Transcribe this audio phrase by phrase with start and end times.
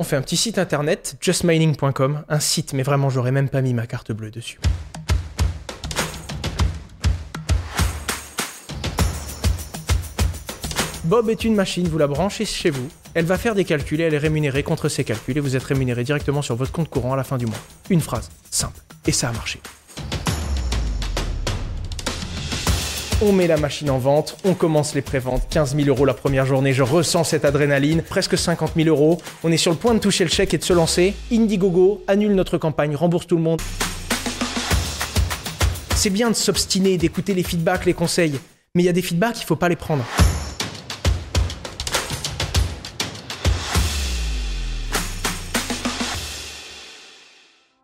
[0.00, 3.74] On fait un petit site internet, justmining.com, un site, mais vraiment, j'aurais même pas mis
[3.74, 4.58] ma carte bleue dessus.
[11.04, 14.04] Bob est une machine, vous la branchez chez vous, elle va faire des calculs et
[14.04, 17.12] elle est rémunérée contre ces calculs et vous êtes rémunéré directement sur votre compte courant
[17.12, 17.60] à la fin du mois.
[17.90, 18.80] Une phrase, simple.
[19.06, 19.60] Et ça a marché.
[23.22, 26.46] On met la machine en vente, on commence les préventes, 15 000 euros la première
[26.46, 29.98] journée, je ressens cette adrénaline, presque 50 000 euros, on est sur le point de
[29.98, 31.14] toucher le chèque et de se lancer.
[31.30, 33.60] Indiegogo annule notre campagne, rembourse tout le monde.
[35.96, 38.40] C'est bien de s'obstiner, d'écouter les feedbacks, les conseils,
[38.74, 40.04] mais il y a des feedbacks, il faut pas les prendre.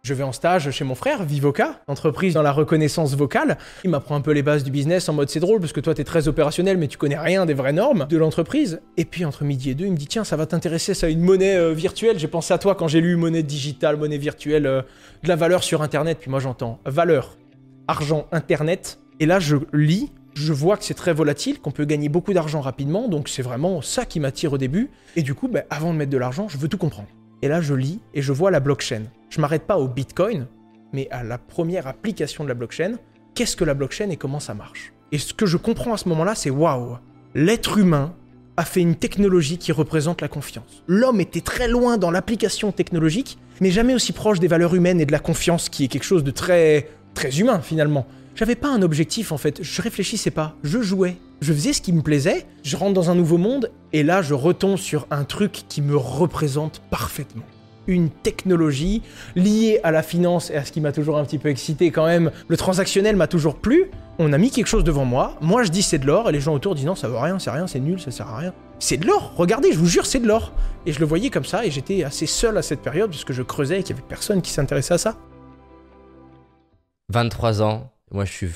[0.06, 3.58] Je vais en stage chez mon frère, Vivoca, entreprise dans la reconnaissance vocale.
[3.82, 5.94] Il m'apprend un peu les bases du business en mode c'est drôle parce que toi
[5.94, 8.80] t'es très opérationnel mais tu connais rien des vraies normes de l'entreprise.
[8.96, 11.22] Et puis entre midi et deux, il me dit tiens ça va t'intéresser ça une
[11.22, 12.20] monnaie euh, virtuelle.
[12.20, 14.82] J'ai pensé à toi quand j'ai lu monnaie digitale, monnaie virtuelle, euh,
[15.24, 16.18] de la valeur sur internet.
[16.20, 17.36] Puis moi j'entends valeur,
[17.88, 19.00] argent, internet.
[19.18, 22.60] Et là je lis je vois que c'est très volatile, qu'on peut gagner beaucoup d'argent
[22.60, 24.88] rapidement, donc c'est vraiment ça qui m'attire au début.
[25.16, 27.08] Et du coup, ben, avant de mettre de l'argent, je veux tout comprendre.
[27.42, 29.02] Et là, je lis et je vois la blockchain.
[29.28, 30.46] Je m'arrête pas au Bitcoin,
[30.92, 32.94] mais à la première application de la blockchain.
[33.34, 34.92] Qu'est-ce que la blockchain et comment ça marche?
[35.12, 36.96] Et ce que je comprends à ce moment-là, c'est waouh,
[37.34, 38.14] l'être humain
[38.56, 40.82] a fait une technologie qui représente la confiance.
[40.86, 45.06] L'homme était très loin dans l'application technologique, mais jamais aussi proche des valeurs humaines et
[45.06, 46.88] de la confiance, qui est quelque chose de très
[47.36, 48.06] humain finalement.
[48.34, 51.16] J'avais pas un objectif en fait, je réfléchissais pas, je jouais.
[51.42, 54.32] Je faisais ce qui me plaisait, je rentre dans un nouveau monde, et là je
[54.32, 57.44] retombe sur un truc qui me représente parfaitement.
[57.86, 59.02] Une technologie
[59.34, 62.06] liée à la finance et à ce qui m'a toujours un petit peu excité quand
[62.06, 63.90] même, le transactionnel m'a toujours plu.
[64.18, 66.40] On a mis quelque chose devant moi, moi je dis c'est de l'or, et les
[66.40, 68.54] gens autour disent non ça vaut rien, c'est rien, c'est nul, ça sert à rien.
[68.78, 70.52] C'est de l'or, regardez, je vous jure c'est de l'or.
[70.86, 73.42] Et je le voyais comme ça, et j'étais assez seul à cette période, puisque je
[73.42, 75.16] creusais et qu'il y avait personne qui s'intéressait à ça.
[77.08, 78.48] 23 ans, moi, je suis,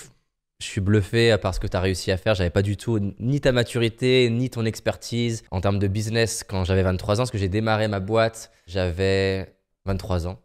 [0.60, 2.34] je suis bluffé par ce que tu as réussi à faire.
[2.34, 6.64] J'avais pas du tout ni ta maturité, ni ton expertise en termes de business quand
[6.64, 9.54] j'avais 23 ans, parce que j'ai démarré ma boîte, j'avais
[9.86, 10.38] 23 ans.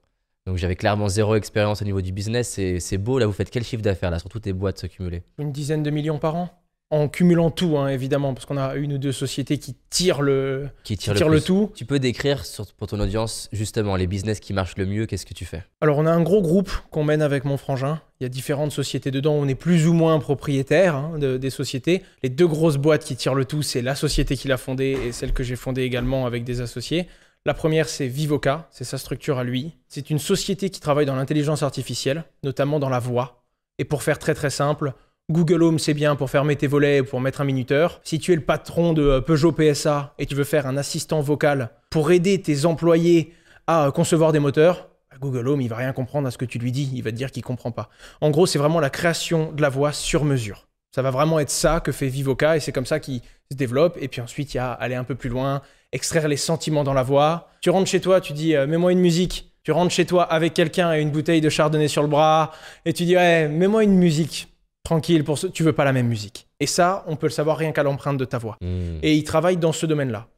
[0.47, 2.59] Donc j'avais clairement zéro expérience au niveau du business.
[2.79, 5.51] C'est beau, là, vous faites quel chiffre d'affaires, là, sur toutes tes boîtes cumulées Une
[5.51, 6.49] dizaine de millions par an?
[6.91, 10.69] En cumulant tout, hein, évidemment, parce qu'on a une ou deux sociétés qui tirent le,
[10.83, 11.71] qui tirent le, tout.
[11.75, 12.43] Tu peux décrire
[12.77, 15.63] pour ton audience justement les business qui marchent le mieux, qu'est-ce que tu fais?
[15.81, 18.01] Alors on a un gros groupe qu'on mène avec mon frangin.
[18.19, 22.03] Il y a différentes sociétés dedans, on est plus ou moins propriétaire hein, des sociétés.
[22.23, 25.11] Les deux grosses boîtes qui tirent le tout, c'est la société qu'il a fondée et
[25.11, 27.07] celle que j'ai fondée également avec des associés.
[27.47, 29.75] La première, c'est Vivoca, c'est sa structure à lui.
[29.87, 33.43] C'est une société qui travaille dans l'intelligence artificielle, notamment dans la voix.
[33.77, 34.93] Et pour faire très très simple,
[35.31, 37.99] Google Home, c'est bien pour fermer tes volets ou pour mettre un minuteur.
[38.03, 41.19] Si tu es le patron de euh, Peugeot PSA et tu veux faire un assistant
[41.19, 43.33] vocal pour aider tes employés
[43.65, 46.59] à concevoir des moteurs, bah, Google Home, il va rien comprendre à ce que tu
[46.59, 46.91] lui dis.
[46.93, 47.89] Il va te dire qu'il comprend pas.
[48.21, 50.67] En gros, c'est vraiment la création de la voix sur mesure.
[50.93, 53.97] Ça va vraiment être ça que fait Vivoca et c'est comme ça qu'il se développe.
[53.99, 56.93] Et puis ensuite, il y a aller un peu plus loin, extraire les sentiments dans
[56.93, 57.49] la voix.
[57.61, 59.51] Tu rentres chez toi, tu dis euh, mets-moi une musique.
[59.63, 62.51] Tu rentres chez toi avec quelqu'un et une bouteille de chardonnay sur le bras
[62.85, 64.54] et tu dis mets-moi une musique
[64.85, 65.47] tranquille, pour ce...
[65.47, 66.47] tu veux pas la même musique.
[66.61, 68.55] Et ça, on peut le savoir rien qu'à l'empreinte de ta voix.
[68.61, 68.99] Hmm.
[69.03, 70.29] Et il travaille dans ce domaine-là.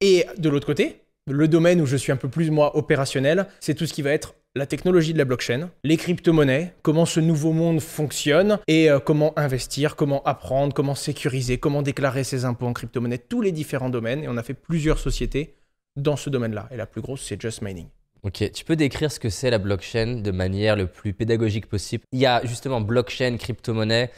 [0.00, 3.74] Et de l'autre côté, le domaine où je suis un peu plus, moi, opérationnel, c'est
[3.74, 7.52] tout ce qui va être la technologie de la blockchain, les crypto-monnaies, comment ce nouveau
[7.52, 12.72] monde fonctionne et euh, comment investir, comment apprendre, comment sécuriser, comment déclarer ses impôts en
[12.72, 14.22] crypto-monnaie, tous les différents domaines.
[14.22, 15.56] Et on a fait plusieurs sociétés
[15.96, 16.68] dans ce domaine-là.
[16.70, 17.86] Et la plus grosse, c'est Just Mining.
[18.24, 22.04] Ok, tu peux décrire ce que c'est la blockchain de manière le plus pédagogique possible?
[22.10, 24.10] Il y a justement blockchain, crypto-monnaie.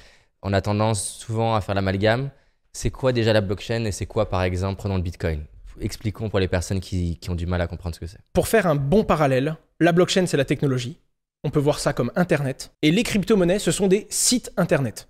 [0.43, 2.31] On a tendance souvent à faire l'amalgame.
[2.73, 5.45] C'est quoi déjà la blockchain et c'est quoi par exemple, prenons le Bitcoin?
[5.81, 8.21] Expliquons pour les personnes qui, qui ont du mal à comprendre ce que c'est.
[8.33, 11.01] Pour faire un bon parallèle, la blockchain c'est la technologie.
[11.43, 12.71] On peut voir ça comme Internet.
[12.83, 15.09] Et les crypto-monnaies, ce sont des sites Internet.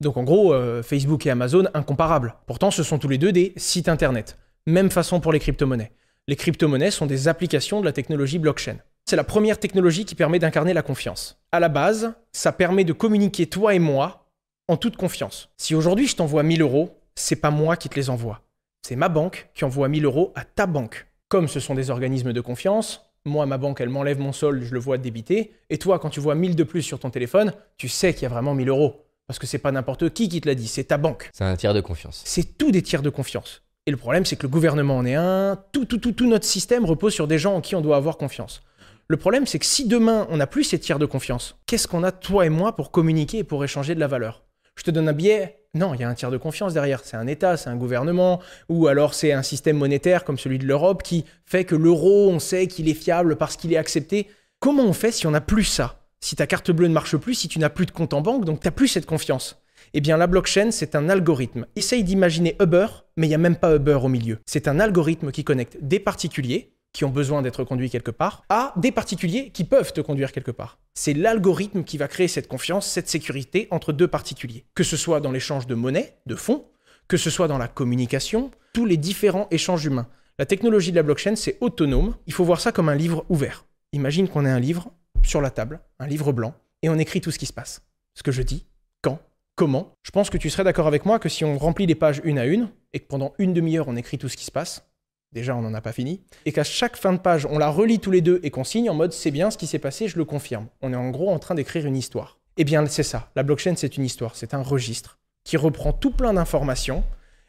[0.00, 2.34] Donc en gros, euh, Facebook et Amazon, incomparables.
[2.46, 4.38] Pourtant, ce sont tous les deux des sites Internet.
[4.66, 5.92] Même façon pour les crypto-monnaies.
[6.26, 8.78] Les crypto-monnaies sont des applications de la technologie blockchain.
[9.04, 11.38] C'est la première technologie qui permet d'incarner la confiance.
[11.52, 14.26] À la base, ça permet de communiquer toi et moi
[14.66, 15.50] en toute confiance.
[15.58, 18.40] Si aujourd'hui je t'envoie 1000 euros, c'est pas moi qui te les envoie.
[18.80, 21.06] C'est ma banque qui envoie 1000 euros à ta banque.
[21.28, 24.72] Comme ce sont des organismes de confiance, moi, ma banque, elle m'enlève mon solde, je
[24.72, 25.52] le vois débiter.
[25.68, 28.26] Et toi, quand tu vois 1000 de plus sur ton téléphone, tu sais qu'il y
[28.26, 29.04] a vraiment 1000 euros.
[29.26, 31.30] Parce que c'est pas n'importe qui qui te l'a dit, c'est ta banque.
[31.32, 32.22] C'est un tiers de confiance.
[32.24, 33.62] C'est tout des tiers de confiance.
[33.86, 36.46] Et le problème, c'est que le gouvernement en est un, tout, tout, tout, tout notre
[36.46, 38.62] système repose sur des gens en qui on doit avoir confiance.
[39.08, 42.02] Le problème, c'est que si demain, on n'a plus ces tiers de confiance, qu'est-ce qu'on
[42.02, 44.44] a, toi et moi, pour communiquer et pour échanger de la valeur?
[44.76, 45.60] Je te donne un billet.
[45.74, 47.00] Non, il y a un tiers de confiance derrière.
[47.04, 48.40] C'est un État, c'est un gouvernement,
[48.70, 52.38] ou alors c'est un système monétaire comme celui de l'Europe qui fait que l'euro, on
[52.38, 54.28] sait qu'il est fiable parce qu'il est accepté.
[54.60, 56.00] Comment on fait si on n'a plus ça?
[56.20, 58.46] Si ta carte bleue ne marche plus, si tu n'as plus de compte en banque,
[58.46, 59.62] donc tu n'as plus cette confiance
[59.96, 61.66] eh bien, la blockchain, c'est un algorithme.
[61.76, 64.38] Essaye d'imaginer Uber, mais il n'y a même pas Uber au milieu.
[64.44, 68.72] C'est un algorithme qui connecte des particuliers, qui ont besoin d'être conduits quelque part, à
[68.76, 70.78] des particuliers qui peuvent te conduire quelque part.
[70.94, 74.64] C'est l'algorithme qui va créer cette confiance, cette sécurité entre deux particuliers.
[74.74, 76.64] Que ce soit dans l'échange de monnaie, de fonds,
[77.06, 80.08] que ce soit dans la communication, tous les différents échanges humains.
[80.40, 82.16] La technologie de la blockchain, c'est autonome.
[82.26, 83.64] Il faut voir ça comme un livre ouvert.
[83.92, 84.90] Imagine qu'on ait un livre
[85.22, 87.82] sur la table, un livre blanc, et on écrit tout ce qui se passe.
[88.14, 88.66] Ce que je dis,
[89.02, 89.20] quand,
[89.56, 92.20] Comment Je pense que tu serais d'accord avec moi que si on remplit les pages
[92.24, 94.90] une à une, et que pendant une demi-heure on écrit tout ce qui se passe,
[95.30, 98.00] déjà on n'en a pas fini, et qu'à chaque fin de page on la relit
[98.00, 100.18] tous les deux et qu'on signe en mode c'est bien ce qui s'est passé, je
[100.18, 100.66] le confirme.
[100.82, 102.40] On est en gros en train d'écrire une histoire.
[102.56, 106.10] Eh bien c'est ça, la blockchain c'est une histoire, c'est un registre qui reprend tout
[106.10, 107.04] plein d'informations,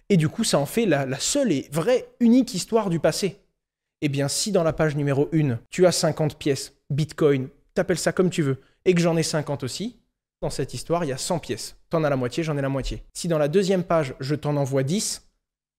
[0.10, 3.40] et du coup ça en fait la, seule et vraie, unique histoire du passé.
[4.02, 8.12] Eh bien si dans la page numéro 1, tu as 50 pièces, Bitcoin, t'appelles ça
[8.12, 9.98] comme tu veux, et que j'en ai 50 aussi,
[10.46, 11.76] dans cette histoire, il y a 100 pièces.
[11.90, 13.02] T'en as la moitié, j'en ai la moitié.
[13.14, 15.28] Si dans la deuxième page, je t'en envoie 10,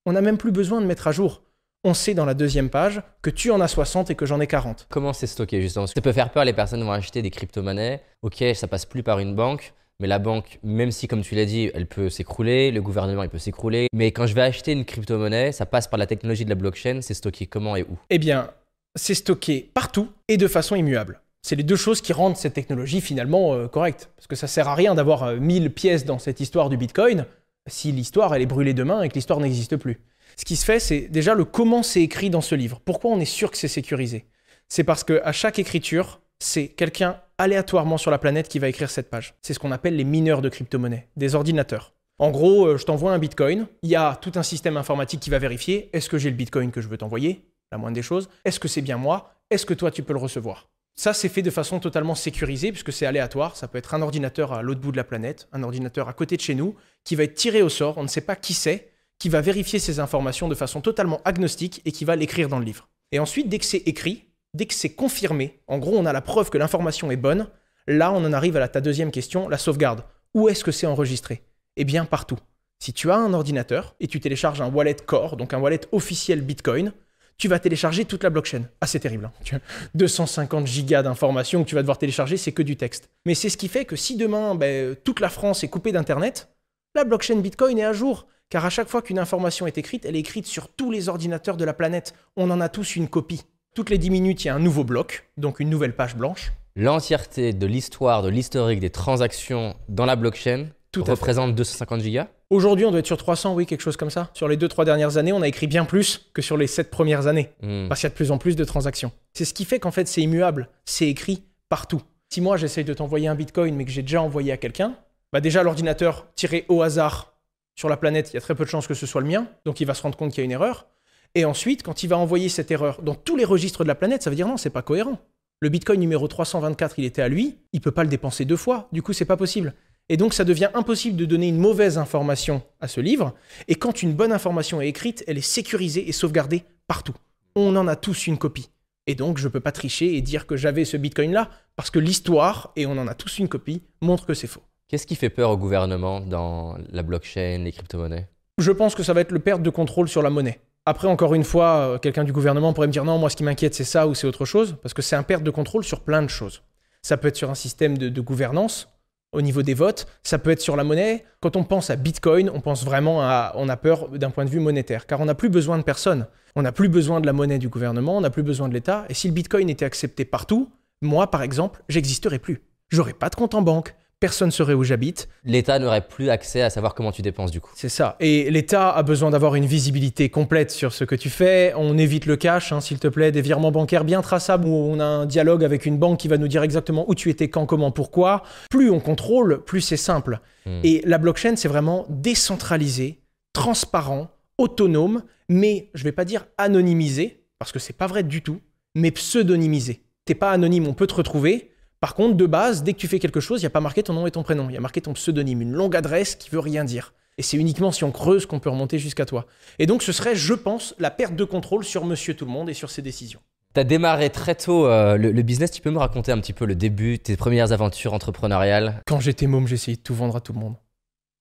[0.07, 1.43] on n'a même plus besoin de mettre à jour.
[1.85, 4.49] On sait dans la deuxième page que tu en as 60 et que j'en ai
[4.49, 4.89] 40.
[4.91, 5.87] Comment c'est stocké justement?
[5.87, 8.03] Ça peut faire peur, les personnes vont acheter des crypto-monnaies.
[8.23, 11.45] Ok, ça passe plus par une banque, mais la banque, même si comme tu l'as
[11.45, 13.87] dit, elle peut s'écrouler, le gouvernement il peut s'écrouler.
[13.93, 17.03] Mais quand je vais acheter une crypto-monnaie, ça passe par la technologie de la blockchain,
[17.03, 17.97] c'est stocké comment et où?
[18.11, 18.51] Eh bien,
[18.97, 21.21] c'est stocké partout et de façon immuable.
[21.47, 24.11] C'est les deux choses qui rendent cette technologie finalement euh, correcte.
[24.17, 27.25] Parce que ça sert à rien d'avoir 1000 euh, pièces dans cette histoire du Bitcoin
[27.69, 30.01] si l'histoire elle est brûlée demain et que l'histoire n'existe plus.
[30.37, 32.81] Ce qui se fait, c'est déjà le comment c'est écrit dans ce livre.
[32.85, 34.27] Pourquoi on est sûr que c'est sécurisé?
[34.69, 39.09] C'est parce qu'à chaque écriture, c'est quelqu'un aléatoirement sur la planète qui va écrire cette
[39.09, 39.35] page.
[39.41, 41.95] C'est ce qu'on appelle les mineurs de crypto-monnaies, des ordinateurs.
[42.19, 45.31] En gros, euh, je t'envoie un bitcoin, il y a tout un système informatique qui
[45.31, 47.45] va vérifier est-ce que j'ai le bitcoin que je veux t'envoyer?
[47.71, 48.29] La moindre des choses.
[48.45, 49.33] Est-ce que c'est bien moi?
[49.51, 50.67] Est-ce que toi tu peux le recevoir?
[50.97, 53.55] Ça, c'est fait de façon totalement sécurisée puisque c'est aléatoire.
[53.55, 56.37] Ça peut être un ordinateur à l'autre bout de la planète, un ordinateur à côté
[56.37, 58.91] de chez nous, qui va être tiré au sort, on ne sait pas qui c'est,
[59.19, 62.65] qui va vérifier ces informations de façon totalement agnostique et qui va l'écrire dans le
[62.65, 62.89] livre.
[63.13, 66.23] Et ensuite, dès que c'est écrit, dès que c'est confirmé, en gros, on a la
[66.23, 67.49] preuve que l'information est bonne,
[67.87, 70.03] là, on en arrive à ta deuxième question, la sauvegarde.
[70.35, 71.43] Où est-ce que c'est enregistré?
[71.77, 72.39] Eh bien, partout.
[72.79, 76.41] Si tu as un ordinateur et tu télécharges un wallet Core, donc un wallet officiel
[76.41, 76.93] Bitcoin,
[77.39, 78.63] tu vas télécharger toute la blockchain.
[78.81, 79.31] Ah, c'est terrible.
[79.53, 79.59] Hein.
[79.95, 83.11] 250 gigas d'informations que tu vas devoir télécharger, c'est que du texte.
[83.27, 86.49] Mais c'est ce qui fait que si demain, ben, toute la France est coupée d'Internet,
[86.95, 88.27] la blockchain Bitcoin est à jour.
[88.49, 91.57] Car à chaque fois qu'une information est écrite, elle est écrite sur tous les ordinateurs
[91.57, 92.15] de la planète.
[92.37, 93.43] On en a tous une copie.
[93.75, 96.53] Toutes les 10 minutes, il y a un nouveau bloc, donc une nouvelle page blanche.
[96.77, 102.85] L'entièreté de l'histoire, de l'historique des transactions dans la blockchain Tout représente 250 gigas Aujourd'hui,
[102.85, 104.31] on doit être sur 300, oui, quelque chose comme ça.
[104.33, 107.27] Sur les 2-3 dernières années, on a écrit bien plus que sur les 7 premières
[107.27, 107.51] années.
[107.61, 107.89] Hmm.
[107.89, 109.11] Parce qu'il y a de plus en plus de transactions.
[109.33, 110.69] C'est ce qui fait qu'en fait, c'est immuable.
[110.85, 112.03] C'est écrit partout.
[112.31, 114.95] Si moi, j'essaye de t'envoyer un bitcoin, mais que j'ai déjà envoyé à quelqu'un,
[115.33, 117.35] bah déjà, l'ordinateur tiré au hasard
[117.75, 119.49] sur la planète, il y a très peu de chances que ce soit le mien.
[119.65, 120.87] Donc, il va se rendre compte qu'il y a une erreur.
[121.35, 124.23] Et ensuite, quand il va envoyer cette erreur dans tous les registres de la planète,
[124.23, 125.19] ça veut dire non, c'est pas cohérent.
[125.61, 128.89] Le bitcoin numéro 324, il était à lui, il peut pas le dépenser deux fois.
[128.93, 129.75] Du coup, c'est pas possible.
[130.09, 133.35] Et donc ça devient impossible de donner une mauvaise information à ce livre.
[133.67, 137.15] Et quand une bonne information est écrite, elle est sécurisée et sauvegardée partout.
[137.57, 138.71] On en a tous une copie.
[139.09, 141.99] Et donc je ne peux pas tricher et dire que j'avais ce Bitcoin-là, parce que
[141.99, 144.63] l'histoire, et on en a tous une copie, montre que c'est faux.
[144.89, 148.29] Qu'est-ce qui fait peur au gouvernement dans la blockchain, les crypto-monnaies?
[148.59, 150.61] Je pense que ça va être le perte de contrôle sur la monnaie.
[150.87, 153.43] Après, encore une fois, euh, quelqu'un du gouvernement pourrait me dire non, moi ce qui
[153.43, 156.01] m'inquiète c'est ça ou c'est autre chose, parce que c'est un perte de contrôle sur
[156.01, 156.63] plein de choses.
[157.03, 158.89] Ça peut être sur un système de gouvernance,
[159.37, 161.25] au niveau des votes, ça peut être sur la monnaie.
[161.41, 164.51] Quand on pense à Bitcoin, on pense vraiment à, on a peur d'un point de
[164.51, 166.27] vue monétaire, car on n'a plus besoin de personne.
[166.55, 169.05] On n'a plus besoin de la monnaie du gouvernement, on n'a plus besoin de l'État.
[169.11, 170.71] Et si le Bitcoin était accepté partout,
[171.03, 172.63] moi, par exemple, j'existerais plus.
[172.89, 175.29] J'aurais pas de compte en banque, personne serait où j'habite.
[175.45, 177.71] L'État n'aurait plus accès à savoir comment tu dépenses du coup.
[177.75, 178.17] C'est ça.
[178.21, 181.73] Et l'État a besoin d'avoir une visibilité complète sur ce que tu fais.
[181.77, 185.01] On évite le cash, hein, s'il te plaît, des virements bancaires bien traçables où on
[185.01, 187.67] a un dialogue avec une banque qui va nous dire exactement où tu étais, quand,
[187.67, 188.43] comment, pourquoi.
[188.71, 190.41] Plus on contrôle, plus c'est simple.
[190.65, 190.81] Hmm.
[190.83, 193.21] Et la blockchain, c'est vraiment décentralisé,
[193.53, 198.61] transparent, autonome, mais je vais pas dire anonymisé, parce que c'est pas vrai du tout,
[198.95, 200.03] mais pseudonymisé.
[200.25, 201.71] T'es pas anonyme, on peut te retrouver,
[202.07, 204.01] par contre, de base, dès que tu fais quelque chose, il n'y a pas marqué
[204.01, 206.51] ton nom et ton prénom, il y a marqué ton pseudonyme, une longue adresse qui
[206.51, 207.13] veut rien dire.
[207.37, 209.47] Et c'est uniquement si on creuse qu'on peut remonter jusqu'à toi.
[209.81, 212.71] Et donc ce serait, je pense, la perte de contrôle sur Monsieur Tout le Monde
[212.71, 213.41] et sur ses décisions.
[213.75, 216.65] Tu as démarré très tôt euh, le, business, tu peux me raconter un petit peu
[216.65, 219.03] le début, tes premières aventures entrepreneuriales?
[219.05, 220.77] Quand j'étais môme, j'essayais de tout vendre à tout le monde.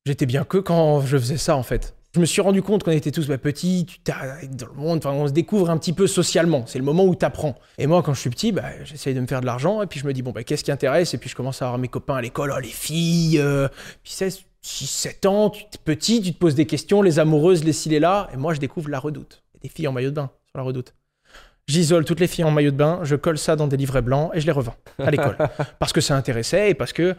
[0.08, 1.94] J'étais bien que quand je faisais ça en fait.
[2.16, 4.98] Je me suis rendu compte qu'on était tous bah, petits, tu t'as- dans le monde,
[5.00, 6.64] enfin, on se découvre un petit peu socialement.
[6.66, 7.56] C'est le moment où tu apprends.
[7.78, 10.00] Et moi, quand je suis petit, bah, j'essaye de me faire de l'argent et puis
[10.00, 11.14] je me dis, bon, bah, qu'est-ce qui intéresse?
[11.14, 13.38] Et puis je commence à avoir mes copains à l'école, oh, les filles.
[13.40, 13.68] euh,
[14.04, 17.66] Puis 16, 6, 7 ans, tu es petit, tu te poses des questions, les amoureuses,
[17.66, 18.30] les ci, les là.
[18.34, 19.44] Et moi, je découvre la redoute.
[19.54, 20.94] Il y a des filles en maillot de bain sur la redoute.
[21.68, 24.30] J'isole toutes les filles en maillot de bain, je colle ça dans des livrets blancs
[24.36, 25.36] et je les revends à l'école.
[25.80, 27.16] parce que ça intéressait et parce que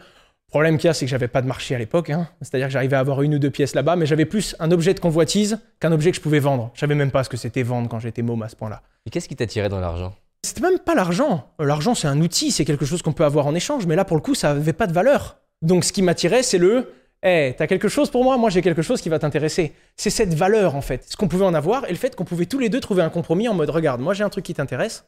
[0.47, 2.09] le problème qu'il y a, c'est que j'avais pas de marché à l'époque.
[2.09, 2.29] hein.
[2.41, 4.93] C'est-à-dire que j'arrivais à avoir une ou deux pièces là-bas, mais j'avais plus un objet
[4.93, 6.71] de convoitise qu'un objet que je pouvais vendre.
[6.73, 8.81] Je savais même pas ce que c'était vendre quand j'étais môme à ce point-là.
[9.05, 10.15] Et qu'est-ce qui t'attirait dans l'argent?
[10.43, 11.49] C'était même pas l'argent.
[11.59, 14.15] L'argent, c'est un outil, c'est quelque chose qu'on peut avoir en échange, mais là, pour
[14.15, 15.37] le coup, ça avait pas de valeur.
[15.61, 18.37] Donc, ce qui m'attirait, c'est le Eh, t'as quelque chose pour moi?
[18.37, 19.73] Moi, j'ai quelque chose qui va t'intéresser.
[19.97, 21.03] C'est cette valeur, en fait.
[21.09, 23.09] Ce qu'on pouvait en avoir et le fait qu'on pouvait tous les deux trouver un
[23.09, 25.03] compromis en mode Regarde, moi, j'ai un truc qui t'intéresse.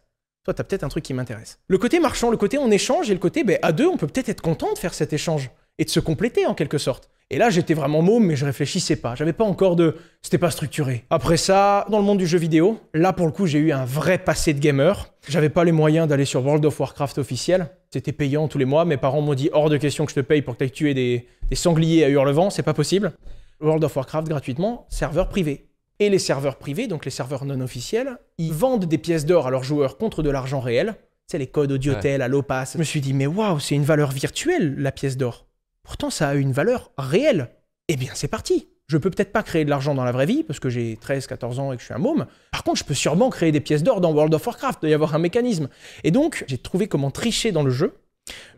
[0.46, 1.60] Toi, t'as peut-être un truc qui m'intéresse.
[1.68, 4.08] Le côté marchand, le côté on échange et le côté, ben, à deux, on peut
[4.08, 7.10] peut-être être content de faire cet échange et de se compléter en quelque sorte.
[7.32, 9.14] Et là, j'étais vraiment môme, mais je réfléchissais pas.
[9.14, 9.96] J'avais pas encore de.
[10.24, 11.06] C'était pas structuré.
[11.12, 13.86] Après ça, dans le monde du jeu vidéo, là, pour le coup, j'ai eu un
[13.86, 15.14] vrai passé de gamer.
[15.28, 17.70] J'avais pas les moyens d'aller sur World of Warcraft officiel.
[17.92, 18.84] C'était payant tous les mois.
[18.84, 20.94] Mes parents m'ont dit hors de question que je te paye pour que tu tuer
[20.96, 22.50] des, des sangliers à Hurlevent.
[22.50, 23.14] C'est pas possible.
[23.62, 25.69] World of Warcraft gratuitement, serveur privé.
[26.00, 29.52] Et les serveurs privés, donc les serveurs non officiels, ils vendent des pièces d'or à
[29.52, 30.96] leurs joueurs contre de l'argent réel.
[31.28, 32.74] C'est les codes Audiotel, Allopass.
[32.74, 35.46] Je me suis dit, mais waouh, c'est une valeur virtuelle, la pièce d'or.
[35.84, 37.52] Pourtant, ça a une valeur réelle.
[37.90, 38.70] Eh bien, c'est parti.
[38.88, 41.28] Je peux peut-être pas créer de l'argent dans la vraie vie, parce que j'ai 13,
[41.28, 42.26] 14 ans et que je suis un môme.
[42.52, 44.80] Par contre, je peux sûrement créer des pièces d'or dans World of Warcraft.
[44.80, 45.70] Il doit y avoir un mécanisme.
[46.04, 47.94] Et donc, j'ai trouvé comment tricher dans le jeu.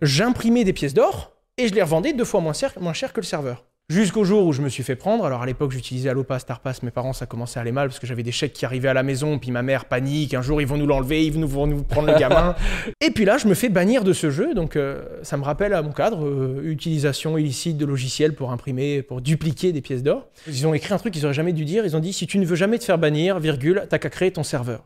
[0.02, 3.20] J'imprimais des pièces d'or et je les revendais deux fois moins cher, moins cher que
[3.20, 3.66] le serveur.
[3.90, 5.26] Jusqu'au jour où je me suis fait prendre.
[5.26, 6.82] Alors à l'époque, j'utilisais Allopass, Starpass.
[6.82, 8.94] Mes parents, ça commençait à aller mal parce que j'avais des chèques qui arrivaient à
[8.94, 9.38] la maison.
[9.38, 10.34] Puis ma mère panique.
[10.34, 12.56] Un jour, ils vont nous l'enlever, ils vont nous prendre le gamin.
[13.02, 14.54] et puis là, je me fais bannir de ce jeu.
[14.54, 19.02] Donc euh, ça me rappelle à mon cadre euh, utilisation illicite de logiciels pour imprimer,
[19.02, 20.30] pour dupliquer des pièces d'or.
[20.48, 21.86] Ils ont écrit un truc qu'ils auraient jamais dû dire.
[21.86, 24.32] Ils ont dit si tu ne veux jamais te faire bannir, virgule, t'as qu'à créer
[24.32, 24.86] ton serveur.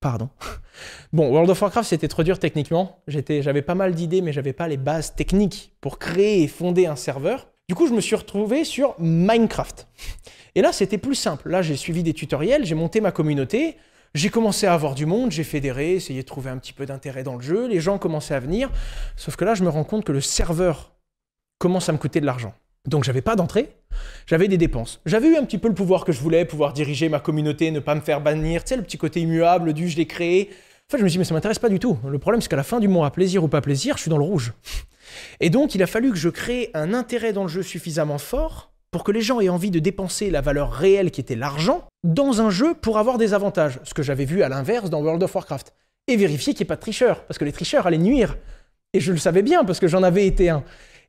[0.00, 0.28] Pardon.
[1.12, 2.98] Bon, World of Warcraft, c'était trop dur techniquement.
[3.06, 6.96] J'avais pas mal d'idées, mais j'avais pas les bases techniques pour créer et fonder un
[6.96, 7.46] serveur.
[7.66, 9.86] Du coup, je me suis retrouvé sur Minecraft.
[10.54, 11.48] Et là, c'était plus simple.
[11.48, 13.78] Là, j'ai suivi des tutoriels, j'ai monté ma communauté,
[14.12, 17.22] j'ai commencé à avoir du monde, j'ai fédéré, essayé de trouver un petit peu d'intérêt
[17.22, 18.70] dans le jeu, les gens commençaient à venir.
[19.16, 20.94] Sauf que là, je me rends compte que le serveur
[21.58, 22.52] commence à me coûter de l'argent.
[22.86, 23.74] Donc, j'avais pas d'entrée,
[24.26, 25.00] j'avais des dépenses.
[25.06, 27.80] J'avais eu un petit peu le pouvoir que je voulais, pouvoir diriger ma communauté, ne
[27.80, 30.50] pas me faire bannir, tu sais, le petit côté immuable du je l'ai créé.
[30.86, 31.96] En fait, je me suis dit, mais ça m'intéresse pas du tout.
[32.06, 34.18] Le problème, c'est qu'à la fin du mois, plaisir ou pas plaisir, je suis dans
[34.18, 34.52] le rouge.
[35.40, 38.72] Et donc, il a fallu que je crée un intérêt dans le jeu suffisamment fort
[38.90, 42.40] pour que les gens aient envie de dépenser la valeur réelle qui était l'argent dans
[42.40, 43.80] un jeu pour avoir des avantages.
[43.82, 45.74] Ce que j'avais vu à l'inverse dans World of Warcraft.
[46.06, 48.36] Et vérifier qu'il n'y ait pas de tricheurs, parce que les tricheurs allaient nuire.
[48.92, 50.62] Et je le savais bien, parce que j'en avais été un.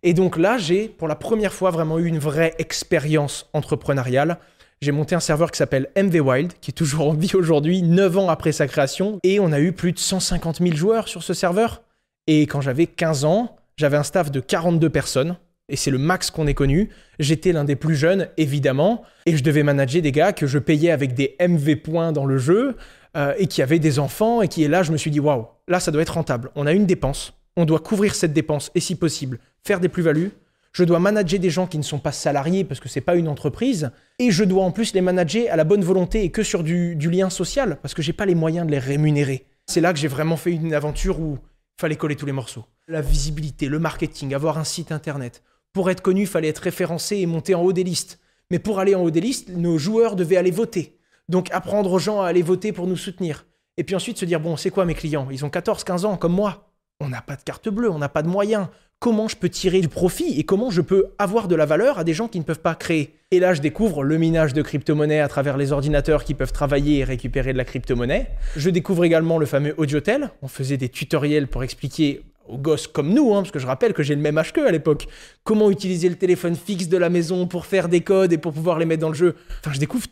[0.03, 4.39] Et donc là, j'ai pour la première fois vraiment eu une vraie expérience entrepreneuriale.
[4.81, 8.17] J'ai monté un serveur qui s'appelle MV Wild, qui est toujours en vie aujourd'hui, 9
[8.17, 9.19] ans après sa création.
[9.23, 11.83] Et on a eu plus de 150 000 joueurs sur ce serveur.
[12.27, 15.37] Et quand j'avais 15 ans, j'avais un staff de 42 personnes.
[15.67, 16.89] Et c'est le max qu'on ait connu.
[17.17, 19.01] J'étais l'un des plus jeunes, évidemment.
[19.25, 22.37] Et je devais manager des gars que je payais avec des MV points dans le
[22.37, 22.75] jeu.
[23.17, 24.41] euh, et qui avaient des enfants.
[24.41, 26.51] Et qui est là, je me suis dit, waouh, là, ça doit être rentable.
[26.55, 27.33] On a une dépense.
[27.55, 28.71] On doit couvrir cette dépense.
[28.75, 30.31] Et si possible, faire des plus-values.
[30.73, 33.29] Je dois manager des gens qui ne sont pas salariés parce que c'est pas une
[33.29, 33.91] entreprise.
[34.19, 36.97] Et je dois en plus les manager à la bonne volonté et que sur du,
[36.97, 39.45] du lien social parce que j'ai pas les moyens de les rémunérer.
[39.67, 41.39] C'est là que j'ai vraiment fait une aventure où
[41.77, 42.65] fallait coller tous les morceaux.
[42.87, 45.43] La visibilité, le marketing, avoir un site internet.
[45.73, 48.19] Pour être connu, fallait être référencé et monter en haut des listes.
[48.51, 50.99] Mais pour aller en haut des listes, nos joueurs devaient aller voter.
[51.27, 53.45] Donc apprendre aux gens à aller voter pour nous soutenir.
[53.77, 55.27] Et puis ensuite se dire, bon, c'est quoi mes clients?
[55.31, 56.71] Ils ont 14-15 ans comme moi.
[56.99, 58.67] On n'a pas de carte bleue, on n'a pas de moyens.
[58.99, 62.03] Comment je peux tirer du profit et comment je peux avoir de la valeur à
[62.03, 63.15] des gens qui ne peuvent pas créer?
[63.31, 66.99] Et là, je découvre le minage de crypto-monnaies à travers les ordinateurs qui peuvent travailler
[66.99, 68.31] et récupérer de la crypto-monnaie.
[68.55, 70.31] Je découvre également le fameux Audiotel.
[70.41, 73.93] On faisait des tutoriels pour expliquer aux gosses comme nous, hein, parce que je rappelle
[73.93, 75.07] que j'ai le même âge qu'eux à l'époque,
[75.43, 78.79] comment utiliser le téléphone fixe de la maison pour faire des codes et pour pouvoir
[78.79, 79.35] les mettre dans le jeu.
[79.59, 80.05] Enfin, je découvre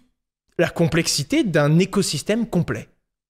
[0.58, 2.90] la complexité d'un écosystème complet.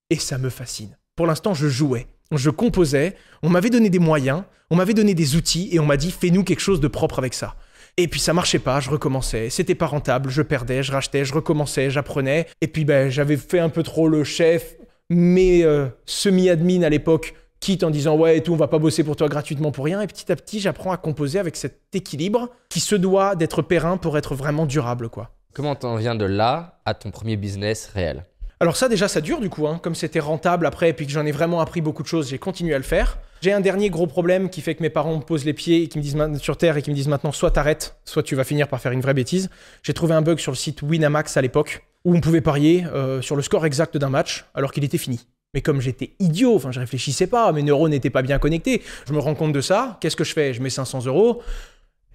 [0.09, 0.97] Et ça me fascine.
[1.15, 5.35] Pour l'instant, je jouais, je composais, on m'avait donné des moyens, on m'avait donné des
[5.35, 7.55] outils et on m'a dit fais-nous quelque chose de propre avec ça.
[7.97, 11.33] Et puis ça marchait pas, je recommençais, c'était pas rentable, je perdais, je rachetais, je
[11.33, 12.47] recommençais, j'apprenais.
[12.61, 14.75] Et puis ben, j'avais fait un peu trop le chef,
[15.09, 19.03] mais euh, semi-admin à l'époque, quitte en disant ouais et tout, on va pas bosser
[19.03, 20.01] pour toi gratuitement pour rien.
[20.01, 23.97] Et petit à petit, j'apprends à composer avec cet équilibre qui se doit d'être périn
[23.97, 25.29] pour être vraiment durable, quoi.
[25.53, 28.25] Comment t'en viens de là à ton premier business réel?
[28.59, 29.79] Alors ça déjà ça dure du coup, hein.
[29.81, 32.37] comme c'était rentable après et puis que j'en ai vraiment appris beaucoup de choses, j'ai
[32.37, 33.17] continué à le faire.
[33.41, 35.87] J'ai un dernier gros problème qui fait que mes parents me posent les pieds et
[35.89, 38.45] qui me disent sur terre et qui me disent maintenant soit t'arrêtes, soit tu vas
[38.45, 39.49] finir par faire une vraie bêtise.
[39.81, 43.21] J'ai trouvé un bug sur le site Winamax à l'époque où on pouvait parier euh,
[43.21, 45.27] sur le score exact d'un match alors qu'il était fini.
[45.53, 49.13] Mais comme j'étais idiot, enfin je réfléchissais pas, mes neurones n'étaient pas bien connectés, je
[49.13, 50.53] me rends compte de ça, qu'est-ce que je fais?
[50.53, 51.41] Je mets 500 euros,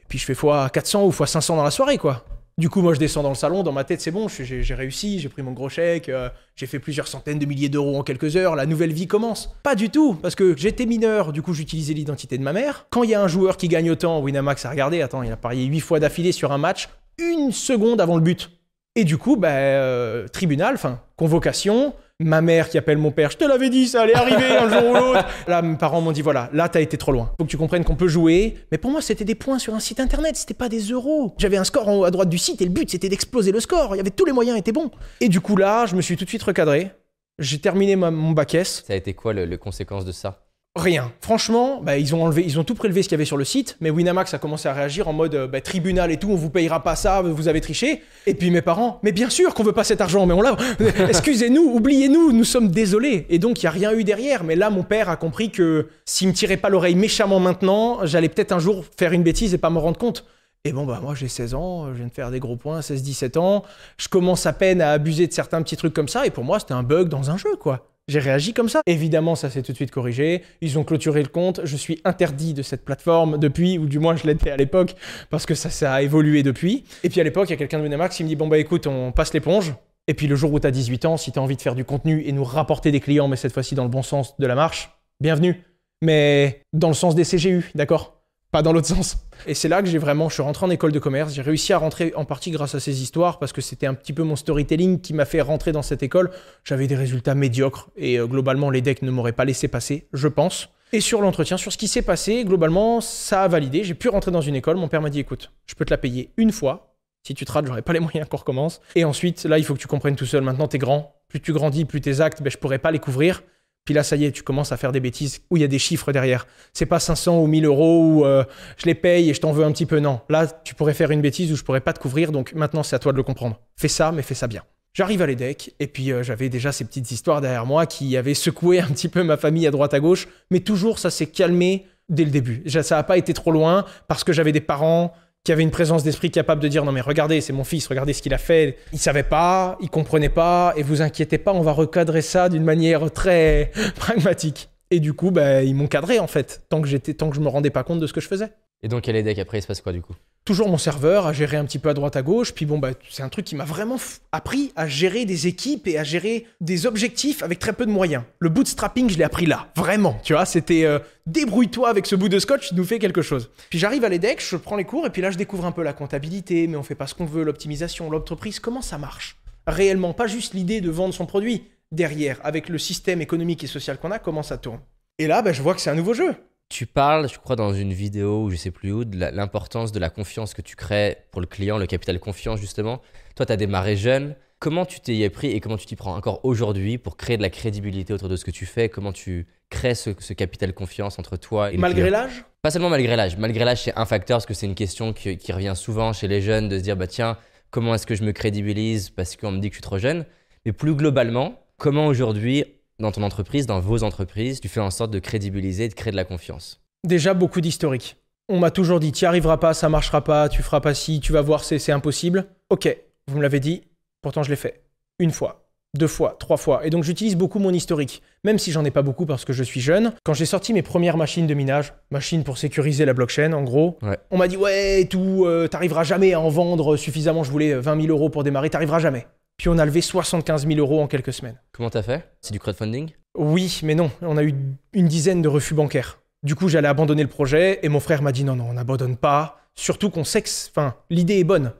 [0.00, 2.24] et puis je fais fois 400 ou fois 500 dans la soirée quoi.
[2.58, 5.20] Du coup, moi, je descends dans le salon, dans ma tête, c'est bon, j'ai réussi,
[5.20, 8.34] j'ai pris mon gros chèque, euh, j'ai fait plusieurs centaines de milliers d'euros en quelques
[8.36, 9.54] heures, la nouvelle vie commence.
[9.62, 12.86] Pas du tout, parce que j'étais mineur, du coup, j'utilisais l'identité de ma mère.
[12.90, 15.36] Quand il y a un joueur qui gagne autant, Winamax a regardé, attends, il a
[15.36, 16.88] parié 8 fois d'affilée sur un match,
[17.18, 18.50] une seconde avant le but.
[18.96, 23.44] Et du coup, bah, tribunal, enfin, convocation, ma mère qui appelle mon père, je te
[23.44, 25.24] l'avais dit, ça allait arriver un jour ou l'autre.
[25.46, 27.30] Là, mes parents m'ont dit, voilà, là, t'as été trop loin.
[27.38, 28.56] Faut que tu comprennes qu'on peut jouer.
[28.72, 31.34] Mais pour moi, c'était des points sur un site internet, c'était pas des euros.
[31.38, 33.60] J'avais un score en haut à droite du site et le but, c'était d'exploser le
[33.60, 33.94] score.
[33.94, 34.90] Il y avait tous les moyens étaient bons.
[35.20, 36.90] Et du coup, là, je me suis tout de suite recadré.
[37.38, 38.82] J'ai terminé mon bac S.
[38.86, 40.47] Ça a été quoi le- les conséquences de ça?
[40.78, 41.12] Rien.
[41.20, 44.32] Franchement, bah, ils ont tout prélevé ce qu'il y avait sur le site, mais Winamax
[44.32, 47.20] a commencé à réagir en mode bah, tribunal et tout, on vous payera pas ça,
[47.20, 48.02] vous avez triché.
[48.26, 50.56] Et puis mes parents, mais bien sûr qu'on veut pas cet argent, mais on l'a.
[51.08, 53.26] Excusez-nous, oubliez-nous, nous sommes désolés.
[53.28, 55.88] Et donc il y a rien eu derrière, mais là mon père a compris que
[56.04, 59.58] s'il me tirait pas l'oreille méchamment maintenant, j'allais peut-être un jour faire une bêtise et
[59.58, 60.24] pas me rendre compte.
[60.64, 63.38] Et bon, bah moi j'ai 16 ans, je viens de faire des gros points, 16-17
[63.38, 63.64] ans,
[63.96, 66.60] je commence à peine à abuser de certains petits trucs comme ça, et pour moi
[66.60, 67.88] c'était un bug dans un jeu, quoi.
[68.08, 68.80] J'ai réagi comme ça.
[68.86, 70.42] Évidemment, ça s'est tout de suite corrigé.
[70.62, 71.60] Ils ont clôturé le compte.
[71.64, 74.96] Je suis interdit de cette plateforme depuis, ou du moins je l'étais à l'époque,
[75.28, 76.84] parce que ça, ça a évolué depuis.
[77.04, 78.58] Et puis à l'époque, il y a quelqu'un de Winamax qui me dit Bon, bah
[78.58, 79.74] écoute, on passe l'éponge.
[80.06, 81.74] Et puis le jour où tu as 18 ans, si tu as envie de faire
[81.74, 84.46] du contenu et nous rapporter des clients, mais cette fois-ci dans le bon sens de
[84.46, 85.62] la marche, bienvenue.
[86.00, 88.17] Mais dans le sens des CGU, d'accord?
[88.50, 89.18] Pas dans l'autre sens.
[89.46, 91.72] Et c'est là que j'ai vraiment, je suis rentré en école de commerce, j'ai réussi
[91.72, 94.36] à rentrer en partie grâce à ces histoires, parce que c'était un petit peu mon
[94.36, 96.30] storytelling qui m'a fait rentrer dans cette école.
[96.64, 100.28] J'avais des résultats médiocres, et euh, globalement, les decks ne m'auraient pas laissé passer, je
[100.28, 100.70] pense.
[100.92, 103.84] Et sur l'entretien, sur ce qui s'est passé, globalement, ça a validé.
[103.84, 105.98] J'ai pu rentrer dans une école, mon père m'a dit, écoute, je peux te la
[105.98, 106.94] payer une fois.
[107.26, 108.80] Si tu te rates, j'aurai pas les moyens qu'on recommence.
[108.94, 110.42] Et ensuite, là, il faut que tu comprennes tout seul.
[110.42, 111.20] Maintenant, t'es grand.
[111.28, 113.42] Plus tu grandis, plus tes actes, ben, je pourrais pas les couvrir.
[113.88, 115.66] Puis là, ça y est, tu commences à faire des bêtises où il y a
[115.66, 116.46] des chiffres derrière.
[116.74, 118.44] C'est pas 500 ou 1000 euros où euh,
[118.76, 119.98] je les paye et je t'en veux un petit peu.
[119.98, 122.30] Non, là, tu pourrais faire une bêtise où je pourrais pas te couvrir.
[122.30, 123.58] Donc maintenant, c'est à toi de le comprendre.
[123.76, 124.62] Fais ça, mais fais ça bien.
[124.92, 128.34] J'arrive à l'EDEC et puis euh, j'avais déjà ces petites histoires derrière moi qui avaient
[128.34, 130.28] secoué un petit peu ma famille à droite à gauche.
[130.50, 132.62] Mais toujours, ça s'est calmé dès le début.
[132.68, 135.14] Ça n'a pas été trop loin parce que j'avais des parents
[135.48, 138.12] qui avaient une présence d'esprit capable de dire non mais regardez c'est mon fils regardez
[138.12, 138.76] ce qu'il a fait.
[138.92, 142.64] Il savait pas il comprenait pas et vous inquiétez pas on va recadrer ça d'une
[142.64, 144.68] manière très pragmatique.
[144.90, 147.40] Et du coup bah, ils m'ont cadré en fait tant que j'étais tant que je
[147.40, 148.50] me rendais pas compte de ce que je faisais.
[148.82, 150.14] Et donc, quel est après Il se passe quoi du coup?
[150.48, 152.54] Toujours mon serveur à gérer un petit peu à droite à gauche.
[152.54, 153.98] Puis bon bah c'est un truc qui m'a vraiment
[154.32, 158.22] appris à gérer des équipes et à gérer des objectifs avec très peu de moyens.
[158.38, 160.18] Le bootstrapping je l'ai appris là vraiment.
[160.22, 163.50] Tu vois c'était euh, débrouille-toi avec ce bout de scotch nous fais quelque chose.
[163.68, 165.82] Puis j'arrive à l'EDEC je prends les cours et puis là je découvre un peu
[165.82, 168.58] la comptabilité mais on fait pas ce qu'on veut l'optimisation l'entreprise.
[168.58, 169.36] Comment ça marche?
[169.66, 171.64] Réellement pas juste l'idée de vendre son produit.
[171.92, 174.80] Derrière avec le système économique et social qu'on a comment ça tourne?
[175.18, 176.34] Et là bah, je vois que c'est un nouveau jeu
[176.68, 179.98] Tu parles, je crois, dans une vidéo ou je sais plus où, de l'importance de
[179.98, 183.00] la confiance que tu crées pour le client, le capital confiance justement.
[183.36, 184.36] Toi, tu as démarré jeune.
[184.58, 187.42] Comment tu t'y es pris et comment tu t'y prends encore aujourd'hui pour créer de
[187.42, 188.88] la crédibilité autour de ce que tu fais?
[188.88, 192.44] Comment tu crées ce, ce capital confiance entre toi et le malgré l'âge?
[192.60, 193.36] Pas seulement malgré l'âge.
[193.38, 196.26] Malgré l'âge, c'est un facteur parce que c'est une question qui, qui revient souvent chez
[196.26, 197.38] les jeunes de se dire bah tiens,
[197.70, 200.26] comment est-ce que je me crédibilise parce qu'on me dit que je suis trop jeune?
[200.66, 202.64] Mais plus globalement, comment aujourd'hui,
[203.00, 206.10] dans ton entreprise, dans vos entreprises, tu fais en sorte de crédibiliser et de créer
[206.10, 208.16] de la confiance Déjà beaucoup d'historique.
[208.48, 211.20] On m'a toujours dit, tu n'y arriveras pas, ça marchera pas, tu feras pas ci,
[211.20, 212.46] tu vas voir, c'est impossible.
[212.70, 212.88] Ok,
[213.28, 213.82] vous me l'avez dit,
[214.20, 214.82] pourtant je l'ai fait.
[215.20, 216.84] Une fois, deux fois, trois fois.
[216.86, 219.62] Et donc j'utilise beaucoup mon historique, même si j'en ai pas beaucoup parce que je
[219.62, 220.12] suis jeune.
[220.24, 223.98] Quand j'ai sorti mes premières machines de minage, machines pour sécuriser la blockchain en gros,
[224.02, 224.18] Ouais.
[224.32, 227.80] on m'a dit, ouais, tout, euh, t'arriveras jamais à en vendre suffisamment, je voulais euh,
[227.80, 229.26] 20 000 euros pour démarrer, t'arriveras jamais.
[229.58, 231.60] Puis on a levé 75 000 euros en quelques semaines.
[231.72, 232.30] Comment t'as fait?
[232.40, 233.10] C'est du crowdfunding?
[233.36, 234.54] Oui, mais non, on a eu
[234.92, 236.20] une dizaine de refus bancaires.
[236.44, 239.16] Du coup, j'allais abandonner le projet et mon frère m'a dit non, non, on n'abandonne
[239.16, 239.60] pas.
[239.74, 241.72] Surtout qu'on sait que, enfin, l'idée est bonne.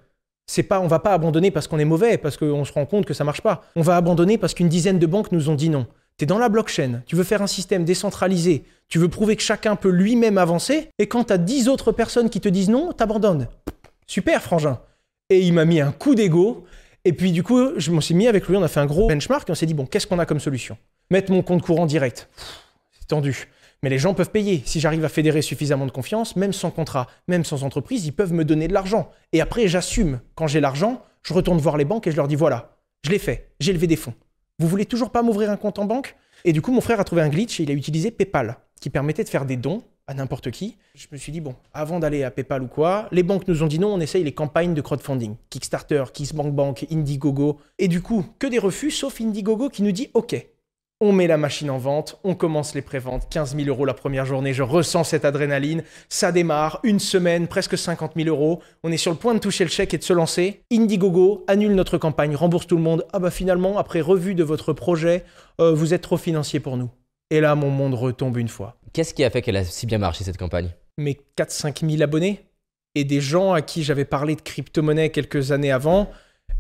[0.47, 3.07] C'est pas, on va pas abandonner parce qu'on est mauvais, parce qu'on se rend compte
[3.07, 3.62] que ça marche pas.
[3.77, 5.87] On va abandonner parce qu'une dizaine de banques nous ont dit non.
[6.17, 9.77] T'es dans la blockchain, tu veux faire un système décentralisé, tu veux prouver que chacun
[9.77, 13.47] peut lui-même avancer, et quand t'as 10 autres personnes qui te disent non, t'abandonnes.
[14.09, 14.81] Super, frangin.
[15.31, 16.64] Et il m'a mis un coup d'ego,
[17.09, 19.09] et puis du coup, je m'en suis mis avec lui, on a fait un gros
[19.09, 20.77] benchmark, et on s'est dit, bon, qu'est-ce qu'on a comme solution?
[21.11, 22.29] Mettre mon compte courant direct.
[22.92, 23.49] C'est tendu.
[23.83, 24.62] Mais les gens peuvent payer.
[24.66, 28.35] Si j'arrive à fédérer suffisamment de confiance, même sans contrat, même sans entreprise, ils peuvent
[28.35, 29.11] me donner de l'argent.
[29.33, 30.21] Et après, j'assume.
[30.35, 33.18] Quand j'ai l'argent, je retourne voir les banques et je leur dis voilà, je l'ai
[33.18, 34.12] fait, j'ai levé des fonds.
[34.59, 36.14] Vous voulez toujours pas m'ouvrir un compte en banque?
[36.44, 38.59] Et du coup, mon frère a trouvé un glitch et il a utilisé PayPal.
[38.83, 40.77] qui permettait de faire des dons à n'importe qui.
[40.94, 43.66] Je me suis dit, bon, avant d'aller à PayPal ou quoi, les banques nous ont
[43.68, 45.37] dit non, on essaye les campagnes de crowdfunding.
[45.51, 47.59] Kickstarter, KissBankBank, Indiegogo.
[47.79, 50.35] Et du coup, que des refus, sauf Indiegogo qui nous dit, OK,
[51.01, 54.25] on met la machine en vente, on commence les préventes, 15 000 euros la première
[54.25, 58.97] journée, je ressens cette adrénaline, ça démarre, une semaine, presque 50 000 euros, on est
[58.97, 60.62] sur le point de toucher le chèque et de se lancer.
[60.73, 63.07] Indiegogo annule notre campagne, rembourse tout le monde.
[63.12, 65.25] Ah bah finalement, après revue de votre projet,
[65.61, 66.90] euh, vous êtes trop financier pour nous.
[67.31, 68.77] Et là, mon monde retombe une fois.
[68.93, 70.71] Qu'est-ce qui a fait qu'elle a si bien marché cette campagne?
[70.97, 72.47] Mes 4-5 000 abonnés
[72.95, 76.11] et des gens à qui j'avais parlé de crypto-monnaie quelques années avant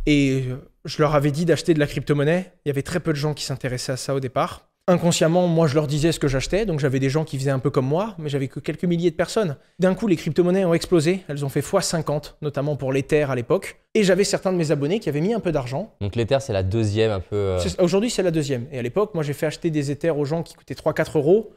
[0.06, 2.52] et euh, je leur avais dit d'acheter de la crypto-monnaie.
[2.64, 4.67] Il y avait très peu de gens qui s'intéressaient à ça au départ.
[4.88, 7.58] Inconsciemment, moi, je leur disais ce que j'achetais, donc j'avais des gens qui faisaient un
[7.58, 9.56] peu comme moi, mais j'avais que quelques milliers de personnes.
[9.78, 13.78] D'un coup, les crypto-monnaies ont explosé, elles ont fait x50, notamment pour l'Ether à l'époque,
[13.92, 15.94] et j'avais certains de mes abonnés qui avaient mis un peu d'argent.
[16.00, 17.36] Donc l'Ether, c'est la deuxième un peu.
[17.36, 18.66] euh, Aujourd'hui, c'est la deuxième.
[18.72, 21.52] Et à l'époque, moi, j'ai fait acheter des Ethers aux gens qui coûtaient 3-4 euros,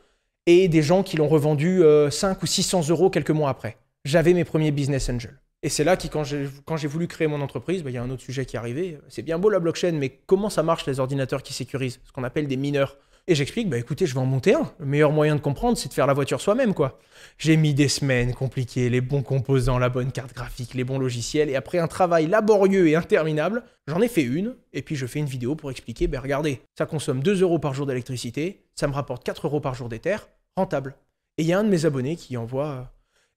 [0.45, 3.77] et des gens qui l'ont revendu euh, 5 ou 600 euros quelques mois après.
[4.03, 5.37] J'avais mes premiers business angels.
[5.63, 7.97] Et c'est là que quand j'ai quand j'ai voulu créer mon entreprise, bah, il y
[7.97, 8.97] a un autre sujet qui est arrivé.
[9.07, 11.99] C'est bien beau la blockchain, mais comment ça marche les ordinateurs qui sécurisent?
[12.03, 12.97] Ce qu'on appelle des mineurs.
[13.27, 14.71] Et j'explique, bah écoutez, je vais en monter un.
[14.79, 16.99] Le meilleur moyen de comprendre, c'est de faire la voiture soi-même, quoi.
[17.37, 21.49] J'ai mis des semaines compliquées, les bons composants, la bonne carte graphique, les bons logiciels,
[21.49, 25.19] et après un travail laborieux et interminable, j'en ai fait une, et puis je fais
[25.19, 28.93] une vidéo pour expliquer, ben regardez, ça consomme 2 euros par jour d'électricité, ça me
[28.93, 30.95] rapporte 4 euros par jour d'éther, rentable.
[31.37, 32.91] Et il y a un de mes abonnés qui envoie,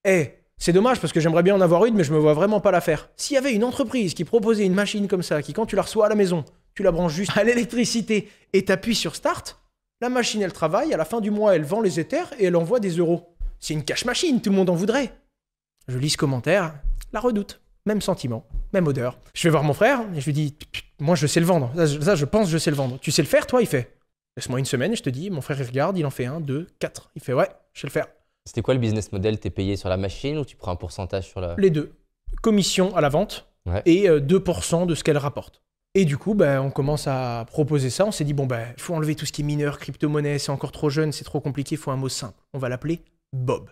[0.05, 2.61] Eh, c'est dommage parce que j'aimerais bien en avoir une, mais je me vois vraiment
[2.61, 3.11] pas la faire.
[3.17, 5.83] S'il y avait une entreprise qui proposait une machine comme ça, qui quand tu la
[5.83, 6.45] reçois à la maison,
[6.75, 9.61] tu la branches juste à l'électricité et t'appuies sur Start,
[10.05, 12.57] la machine elle travaille, à la fin du mois elle vend les éthers et elle
[12.57, 13.35] envoie des euros.
[13.59, 15.13] C'est une cash machine, tout le monde en voudrait.
[15.89, 16.75] Je lis ce commentaire,
[17.15, 17.61] la redoute.
[17.87, 19.19] Même sentiment, même odeur.
[19.35, 20.57] Je vais voir mon frère et je lui dis
[21.01, 21.73] Moi je sais le vendre.
[21.75, 22.99] Ça, je- ça, je pense je sais le vendre.
[23.01, 23.61] Tu sais le faire toi?
[23.63, 23.97] Il fait
[24.37, 25.31] Laisse-moi une semaine et je te dis.
[25.31, 27.11] Mon frère il regarde, il en fait un, deux, quatre.
[27.15, 28.07] Il fait Ouais, je sais le faire.
[28.47, 29.39] C'était quoi le business model?
[29.39, 31.55] T'es payé sur la machine ou tu prends un pourcentage sur la.
[31.57, 31.93] Les deux.
[32.43, 33.81] Commission à la vente Ouais.
[33.87, 35.63] et euh, 2% de ce qu'elle rapporte.
[35.97, 38.05] Et du coup, ben, on commence à proposer ça.
[38.05, 40.51] On s'est dit, bon, ben, il faut enlever tout ce qui est mineur, crypto-monnaie, c'est
[40.51, 42.39] encore trop jeune, c'est trop compliqué, il faut un mot simple.
[42.53, 43.01] On va l'appeler
[43.33, 43.71] Bob.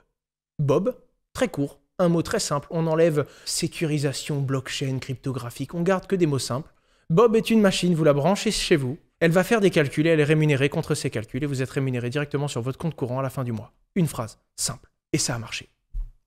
[0.61, 0.97] Bob,
[1.33, 2.69] très court, un mot très simple.
[2.71, 6.73] On enlève sécurisation, blockchain, cryptographique, on garde que des mots simples.
[7.11, 8.99] Bob est une machine, vous la branchez chez vous.
[9.19, 11.71] Elle va faire des calculs et elle est rémunérée contre ces calculs et vous êtes
[11.71, 13.73] rémunéré directement sur votre compte courant à la fin du mois.
[13.95, 14.91] Une phrase, simple.
[15.13, 15.69] Et ça a marché.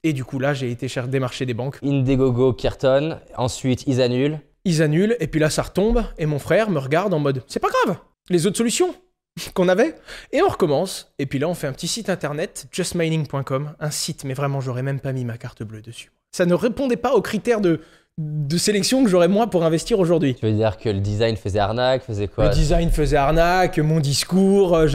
[0.04, 1.80] Et du coup, là, j'ai été cher- démarcher des banques.
[1.84, 3.20] Indiegogo, Kirton.
[3.36, 4.40] Ensuite, ils.
[4.66, 7.60] Ils annulent, et puis là, ça retombe, et mon frère me regarde en mode C'est
[7.60, 7.98] pas grave,
[8.30, 8.94] les autres solutions
[9.54, 9.96] qu'on avait.
[10.32, 14.24] Et on recommence, et puis là, on fait un petit site internet, justmining.com, un site,
[14.24, 16.12] mais vraiment, j'aurais même pas mis ma carte bleue dessus.
[16.32, 17.80] Ça ne répondait pas aux critères de,
[18.18, 20.36] de sélection que j'aurais moi pour investir aujourd'hui.
[20.36, 22.48] Tu veux dire que le design faisait arnaque, faisait quoi?
[22.48, 24.88] Le design faisait arnaque, mon discours, euh,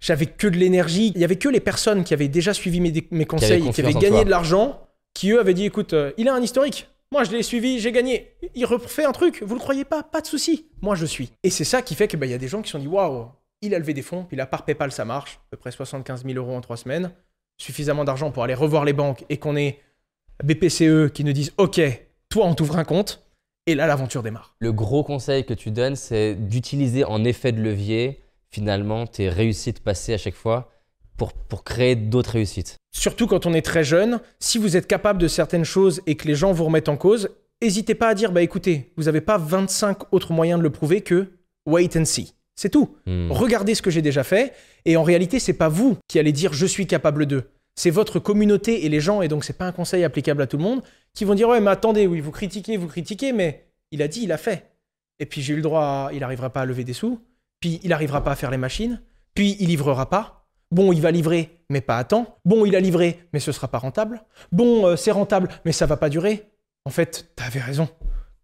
[0.00, 1.12] j'avais que de l'énergie.
[1.14, 3.96] Il y avait que les personnes qui avaient déjà suivi mes, mes conseils, qui avaient
[3.96, 4.80] en gagné de l'argent,
[5.14, 6.88] qui eux avaient dit écoute, euh, il a un historique.
[7.12, 8.36] Moi, je l'ai suivi, j'ai gagné.
[8.54, 10.04] Il refait un truc, vous le croyez pas?
[10.04, 10.66] Pas de souci.
[10.80, 11.32] Moi, je suis.
[11.42, 12.86] Et c'est ça qui fait que bah, y a des gens qui se sont dit
[12.86, 13.26] waouh,
[13.62, 16.24] il a levé des fonds, puis là, par PayPal, ça marche, à peu près 75
[16.24, 17.10] 000 euros en trois semaines,
[17.58, 19.80] suffisamment d'argent pour aller revoir les banques et qu'on ait
[20.44, 21.80] BPCE qui nous disent ok,
[22.28, 23.26] toi, on t'ouvre un compte.
[23.66, 24.54] Et là, l'aventure démarre.
[24.60, 29.80] Le gros conseil que tu donnes, c'est d'utiliser en effet de levier, finalement, tes réussites
[29.80, 30.70] passées à chaque fois
[31.20, 32.78] pour, pour créer d'autres réussites.
[32.92, 36.26] Surtout quand on est très jeune, si vous êtes capable de certaines choses et que
[36.26, 37.28] les gens vous remettent en cause,
[37.60, 41.02] n'hésitez pas à dire bah écoutez, vous n'avez pas 25 autres moyens de le prouver
[41.02, 41.28] que
[41.66, 42.32] wait and see.
[42.56, 42.96] C'est tout.
[43.04, 43.30] Hmm.
[43.30, 44.54] Regardez ce que j'ai déjà fait
[44.86, 47.44] et en réalité, c'est pas vous qui allez dire je suis capable de.
[47.74, 50.56] C'est votre communauté et les gens et donc c'est pas un conseil applicable à tout
[50.56, 54.00] le monde qui vont dire ouais mais attendez, oui, vous critiquez, vous critiquez mais il
[54.00, 54.70] a dit, il a fait.
[55.18, 57.20] Et puis j'ai eu le droit à, il arrivera pas à lever des sous,
[57.60, 59.02] puis il arrivera pas à faire les machines,
[59.34, 60.39] puis il livrera pas.
[60.72, 62.38] Bon, il va livrer, mais pas à temps.
[62.44, 64.22] Bon, il a livré, mais ce sera pas rentable.
[64.52, 66.48] Bon, euh, c'est rentable, mais ça va pas durer.
[66.84, 67.88] En fait, t'avais raison.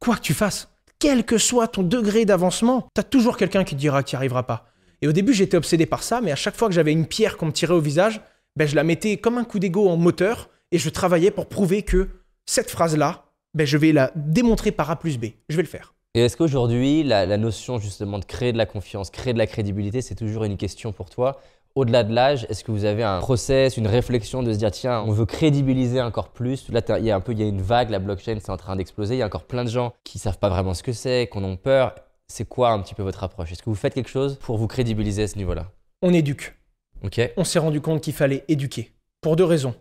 [0.00, 3.80] Quoi que tu fasses, quel que soit ton degré d'avancement, t'as toujours quelqu'un qui te
[3.80, 4.66] dira tu n'y arriveras pas.
[5.02, 7.36] Et au début, j'étais obsédé par ça, mais à chaque fois que j'avais une pierre
[7.36, 8.20] qu'on me tirait au visage,
[8.56, 11.82] ben, je la mettais comme un coup d'ego en moteur et je travaillais pour prouver
[11.82, 12.08] que
[12.44, 15.26] cette phrase-là, ben, je vais la démontrer par A plus B.
[15.48, 15.94] Je vais le faire.
[16.14, 20.00] Et est-ce qu'aujourd'hui, la notion justement de créer de la confiance, créer de la crédibilité,
[20.00, 21.40] c'est toujours une question pour toi?
[21.76, 25.02] Au-delà de l'âge, est-ce que vous avez un process, une réflexion de se dire tiens,
[25.06, 26.70] on veut crédibiliser encore plus?
[26.70, 28.56] Là, il y a un peu, il y a une vague, la blockchain, c'est en
[28.56, 29.16] train d'exploser.
[29.16, 31.44] Il y a encore plein de gens qui savent pas vraiment ce que c'est, qu'on
[31.44, 31.94] ont peur.
[32.28, 33.52] C'est quoi un petit peu votre approche?
[33.52, 35.66] Est-ce que vous faites quelque chose pour vous crédibiliser à ce niveau-là?
[36.00, 36.56] On éduque.
[37.04, 37.20] Ok.
[37.36, 38.92] On s'est rendu compte qu'il fallait éduquer.
[39.20, 39.74] Pour deux raisons.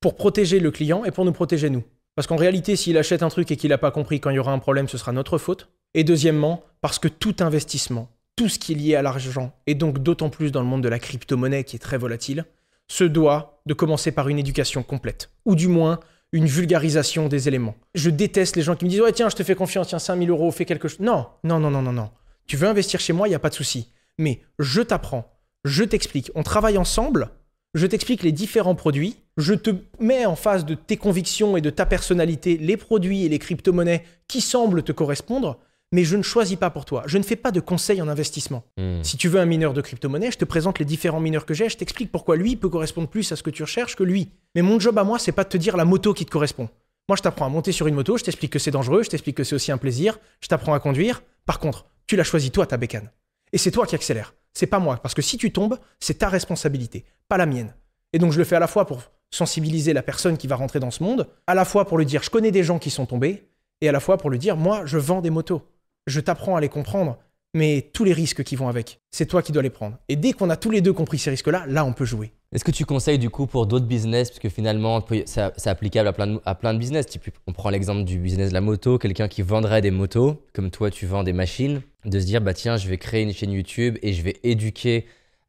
[0.00, 1.84] Pour protéger le client et pour nous protéger nous.
[2.16, 4.40] Parce qu'en réalité, s'il achète un truc et qu'il n'a pas compris quand il y
[4.40, 5.68] aura un problème, ce sera notre faute.
[5.94, 9.98] Et deuxièmement, parce que tout investissement, tout ce qui est lié à l'argent, et donc
[9.98, 12.44] d'autant plus dans le monde de la crypto-monnaie qui est très volatile,
[12.88, 16.00] se doit de commencer par une éducation complète, ou du moins
[16.32, 17.74] une vulgarisation des éléments.
[17.94, 20.28] Je déteste les gens qui me disent Ouais, tiens, je te fais confiance, tiens, 5000
[20.30, 21.00] euros, fais quelque chose.
[21.00, 22.10] Non, non, non, non, non, non.
[22.46, 23.92] Tu veux investir chez moi, il n'y a pas de souci.
[24.18, 25.30] Mais je t'apprends,
[25.64, 27.30] je t'explique, on travaille ensemble,
[27.74, 29.70] je t'explique les différents produits, je te
[30.00, 34.04] mets en face de tes convictions et de ta personnalité les produits et les crypto-monnaies
[34.28, 35.58] qui semblent te correspondre,
[35.92, 37.04] mais je ne choisis pas pour toi.
[37.06, 38.64] Je ne fais pas de conseils en investissement.
[38.76, 39.02] Hmm.
[39.02, 41.68] Si tu veux un mineur de crypto-monnaie, je te présente les différents mineurs que j'ai,
[41.68, 44.30] je t'explique pourquoi lui peut correspondre plus à ce que tu recherches que lui.
[44.54, 46.68] Mais mon job à moi, c'est pas de te dire la moto qui te correspond.
[47.08, 49.36] Moi, je t'apprends à monter sur une moto, je t'explique que c'est dangereux, je t'explique
[49.36, 51.22] que c'est aussi un plaisir, je t'apprends à conduire.
[51.44, 53.10] Par contre, tu l'as choisi toi, ta bécane.
[53.52, 54.34] Et c'est toi qui accélère.
[54.54, 54.96] C'est pas moi.
[54.96, 57.74] Parce que si tu tombes, c'est ta responsabilité, pas la mienne.
[58.12, 60.80] Et donc, je le fais à la fois pour sensibiliser la personne qui va rentrer
[60.80, 63.06] dans ce monde, à la fois pour lui dire je connais des gens qui sont
[63.06, 63.48] tombés,
[63.80, 65.62] et à la fois pour lui dire moi, je vends des motos.
[66.06, 67.18] Je t'apprends à les comprendre,
[67.52, 69.98] mais tous les risques qui vont avec, c'est toi qui dois les prendre.
[70.08, 72.32] Et dès qu'on a tous les deux compris ces risques-là, là, on peut jouer.
[72.52, 76.12] Est-ce que tu conseilles du coup pour d'autres business, parce que finalement c'est applicable à
[76.12, 77.06] plein, de, à plein de business.
[77.06, 80.70] Type, on prend l'exemple du business de la moto, quelqu'un qui vendrait des motos, comme
[80.70, 83.50] toi tu vends des machines, de se dire bah tiens je vais créer une chaîne
[83.50, 85.06] YouTube et je vais éduquer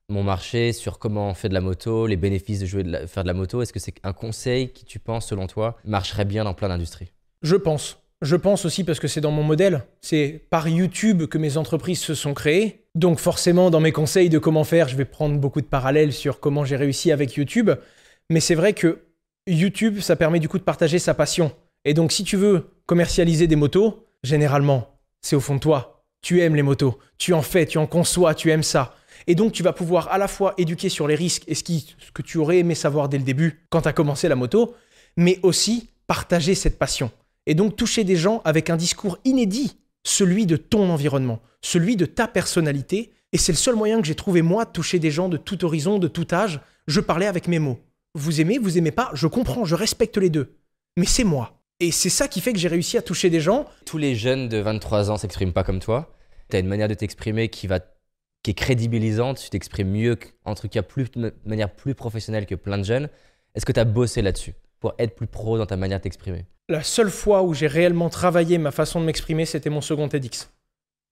[0.09, 3.05] mon marché sur comment on fait de la moto, les bénéfices de jouer de la-
[3.05, 3.61] faire de la moto.
[3.61, 7.11] Est-ce que c'est un conseil qui tu penses selon toi marcherait bien dans plein d'industries?
[7.43, 7.99] Je pense.
[8.21, 9.83] Je pense aussi parce que c'est dans mon modèle.
[10.01, 12.85] C'est par YouTube que mes entreprises se sont créées.
[12.95, 16.39] Donc forcément, dans mes conseils de comment faire, je vais prendre beaucoup de parallèles sur
[16.39, 17.69] comment j'ai réussi avec YouTube.
[18.31, 19.03] Mais c'est vrai que
[19.45, 21.51] YouTube, ça permet du coup de partager sa passion.
[21.85, 26.03] Et donc si tu veux commercialiser des motos, généralement, c'est au fond de toi.
[26.21, 26.97] Tu aimes les motos.
[27.19, 28.95] Tu en fais, tu en conçois, tu aimes ça.
[29.27, 31.95] Et donc tu vas pouvoir à la fois éduquer sur les risques et ce, qui,
[31.99, 34.75] ce que tu aurais aimé savoir dès le début quand tu as commencé la moto,
[35.17, 37.11] mais aussi partager cette passion.
[37.47, 42.05] Et donc toucher des gens avec un discours inédit, celui de ton environnement, celui de
[42.05, 43.11] ta personnalité.
[43.31, 45.65] Et c'est le seul moyen que j'ai trouvé moi de toucher des gens de tout
[45.65, 46.59] horizon, de tout âge.
[46.87, 47.79] Je parlais avec mes mots.
[48.13, 50.57] Vous aimez, vous aimez pas, je comprends, je respecte les deux.
[50.97, 51.63] Mais c'est moi.
[51.79, 53.65] Et c'est ça qui fait que j'ai réussi à toucher des gens.
[53.85, 56.13] Tous les jeunes de 23 ans s'expriment pas comme toi.
[56.49, 57.79] Tu as une manière de t'exprimer qui va
[58.43, 62.55] qui est crédibilisante, tu t'exprimes mieux, en tout cas plus, de manière plus professionnelle que
[62.55, 63.09] plein de jeunes.
[63.55, 66.45] Est-ce que tu as bossé là-dessus pour être plus pro dans ta manière de t'exprimer?
[66.69, 70.51] La seule fois où j'ai réellement travaillé ma façon de m'exprimer, c'était mon second TEDx.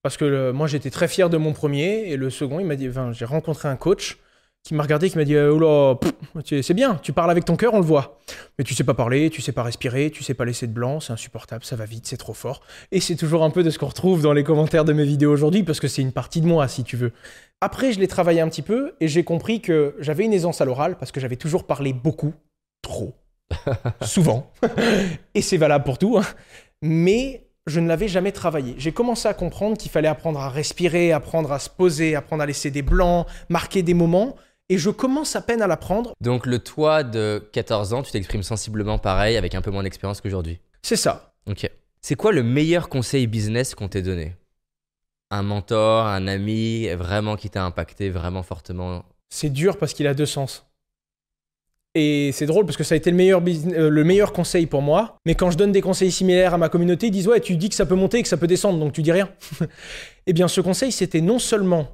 [0.03, 2.89] Parce que moi, j'étais très fier de mon premier, et le second, il m'a dit,
[3.13, 4.17] j'ai rencontré un coach
[4.63, 5.99] qui m'a regardé, qui m'a dit, oh
[6.43, 8.19] c'est bien, tu parles avec ton cœur, on le voit.
[8.57, 10.99] Mais tu sais pas parler, tu sais pas respirer, tu sais pas laisser de blanc,
[10.99, 12.61] c'est insupportable, ça va vite, c'est trop fort.
[12.91, 15.31] Et c'est toujours un peu de ce qu'on retrouve dans les commentaires de mes vidéos
[15.31, 17.13] aujourd'hui, parce que c'est une partie de moi, si tu veux.
[17.61, 20.65] Après, je l'ai travaillé un petit peu, et j'ai compris que j'avais une aisance à
[20.65, 22.33] l'oral, parce que j'avais toujours parlé beaucoup,
[22.81, 23.15] trop,
[24.01, 24.51] souvent.
[25.33, 26.17] et c'est valable pour tout.
[26.17, 26.25] hein.
[26.81, 28.75] Mais je ne l'avais jamais travaillé.
[28.77, 32.45] J'ai commencé à comprendre qu'il fallait apprendre à respirer, apprendre à se poser, apprendre à
[32.45, 34.35] laisser des blancs, marquer des moments.
[34.69, 36.13] Et je commence à peine à l'apprendre.
[36.21, 40.21] Donc le toi de 14 ans, tu t'exprimes sensiblement pareil avec un peu moins d'expérience
[40.21, 40.59] qu'aujourd'hui.
[40.81, 41.33] C'est ça.
[41.47, 41.69] Ok.
[42.01, 44.35] C'est quoi le meilleur conseil business qu'on t'ait donné?
[45.31, 49.03] Un mentor, un ami, vraiment qui t'a impacté vraiment fortement?
[49.29, 50.67] C'est dur parce qu'il a deux sens.
[51.97, 54.65] Et c'est drôle parce que ça a été le meilleur, business- euh, le meilleur conseil
[54.65, 55.17] pour moi.
[55.25, 57.69] Mais quand je donne des conseils similaires à ma communauté, ils disent Ouais, tu dis
[57.69, 59.29] que ça peut monter et que ça peut descendre, donc tu dis rien.
[60.27, 61.87] eh bien, ce conseil, c'était non seulement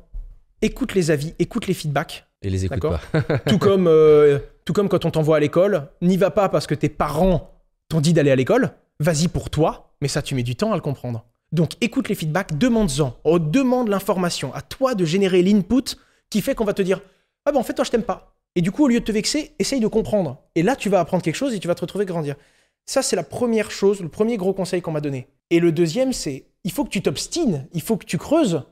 [0.63, 2.99] écoute les avis, écoute les feedbacks, et les écoute pas.
[3.47, 6.75] tout comme, euh, tout comme quand on t'envoie à l'école, n'y va pas parce que
[6.75, 7.51] tes parents
[7.89, 10.75] t'ont dit d'aller à l'école, vas-y pour toi, mais ça tu mets du temps à
[10.75, 11.25] le comprendre.
[11.51, 15.95] Donc écoute les feedbacks, demande-en, oh, demande l'information, à toi de générer l'input
[16.29, 17.01] qui fait qu'on va te dire
[17.45, 18.30] ah ben en fait toi je t'aime pas.
[18.55, 20.43] Et du coup au lieu de te vexer, essaye de comprendre.
[20.55, 22.35] Et là tu vas apprendre quelque chose et tu vas te retrouver grandir.
[22.85, 25.27] Ça c'est la première chose, le premier gros conseil qu'on m'a donné.
[25.49, 28.63] Et le deuxième c'est il faut que tu t'obstines, il faut que tu creuses,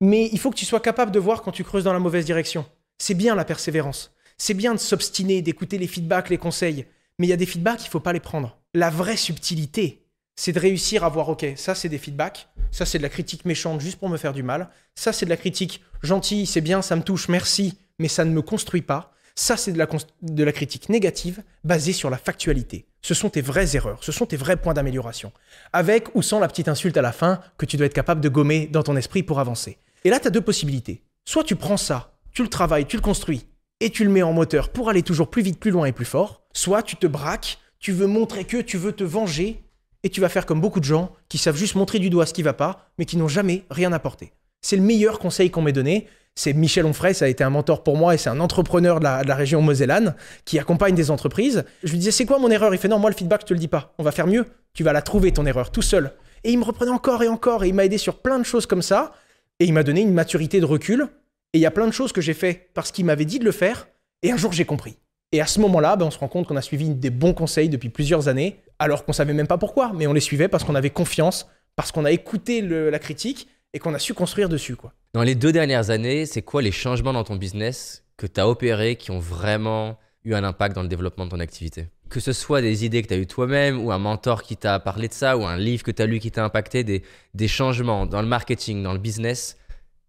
[0.00, 2.24] mais il faut que tu sois capable de voir quand tu creuses dans la mauvaise
[2.24, 2.66] direction.
[2.98, 4.12] C'est bien la persévérance.
[4.36, 6.86] C'est bien de s'obstiner, d'écouter les feedbacks, les conseils.
[7.18, 8.58] Mais il y a des feedbacks, il ne faut pas les prendre.
[8.74, 10.04] La vraie subtilité,
[10.36, 13.44] c'est de réussir à voir, ok, ça c'est des feedbacks, ça c'est de la critique
[13.44, 16.80] méchante juste pour me faire du mal, ça c'est de la critique gentille, c'est bien,
[16.80, 19.12] ça me touche, merci, mais ça ne me construit pas.
[19.40, 22.86] Ça c'est de la, critique négative basée sur la factualité.
[23.02, 25.30] Ce sont tes vraies erreurs, ce sont tes vrais points d'amélioration.
[25.72, 28.28] Avec ou sans la petite insulte à la fin que tu dois être capable de
[28.28, 29.78] gommer dans ton esprit pour avancer.
[30.02, 31.04] Et là, tu as deux possibilités.
[31.24, 33.46] Soit tu prends ça, tu le travailles, tu le construis,
[33.78, 36.04] et tu le mets en moteur pour aller toujours plus vite, plus loin et plus
[36.04, 36.42] fort.
[36.52, 39.62] Soit tu te braques, tu veux montrer que tu veux te venger,
[40.02, 42.34] et tu vas faire comme beaucoup de gens qui savent juste montrer du doigt ce
[42.34, 44.32] qui va pas, mais qui n'ont jamais rien apporté.
[44.62, 46.08] C'est le meilleur conseil qu'on m'ait donné.
[46.38, 49.04] C'est Michel Onfray, ça a été un mentor pour moi et c'est un entrepreneur de
[49.04, 51.64] la, région Mosellane qui accompagne des entreprises.
[51.82, 52.72] Je lui disais, c'est quoi mon erreur?
[52.72, 53.92] Il fait, non, moi le feedback, je te le dis pas.
[53.98, 54.46] On va faire mieux.
[54.72, 56.12] Tu vas la trouver, ton erreur, tout seul.
[56.44, 58.66] Et il me reprenait encore et encore et il m'a aidé sur plein de choses
[58.66, 59.14] comme ça.
[59.58, 61.08] Et il m'a donné une maturité de recul.
[61.54, 63.44] Et il y a plein de choses que j'ai fait parce qu'il m'avait dit de
[63.44, 63.88] le faire.
[64.22, 64.96] Et un jour, j'ai compris.
[65.32, 67.68] Et à ce moment-là, ben, on se rend compte qu'on a suivi des bons conseils
[67.68, 70.76] depuis plusieurs années, alors qu'on savait même pas pourquoi, mais on les suivait parce qu'on
[70.76, 74.74] avait confiance, parce qu'on a écouté la critique et qu'on a su construire dessus.
[74.74, 74.92] Quoi.
[75.14, 78.48] Dans les deux dernières années, c'est quoi les changements dans ton business que tu as
[78.48, 81.86] opérés qui ont vraiment eu un impact dans le développement de ton activité?
[82.10, 84.80] Que ce soit des idées que tu as eues toi-même, ou un mentor qui t'a
[84.80, 87.46] parlé de ça, ou un livre que tu as lu qui t'a impacté, des, des
[87.46, 89.56] changements dans le marketing, dans le business,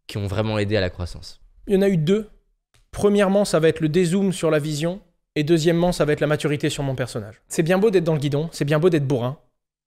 [0.07, 1.39] qui ont vraiment aidé à la croissance?
[1.67, 2.27] Il y en a eu deux.
[2.89, 4.99] Premièrement, ça va être le dézoom sur la vision.
[5.35, 7.35] Et deuxièmement, ça va être la maturité sur mon personnage.
[7.47, 9.37] C'est bien beau d'être dans le guidon, c'est bien beau d'être bourrin.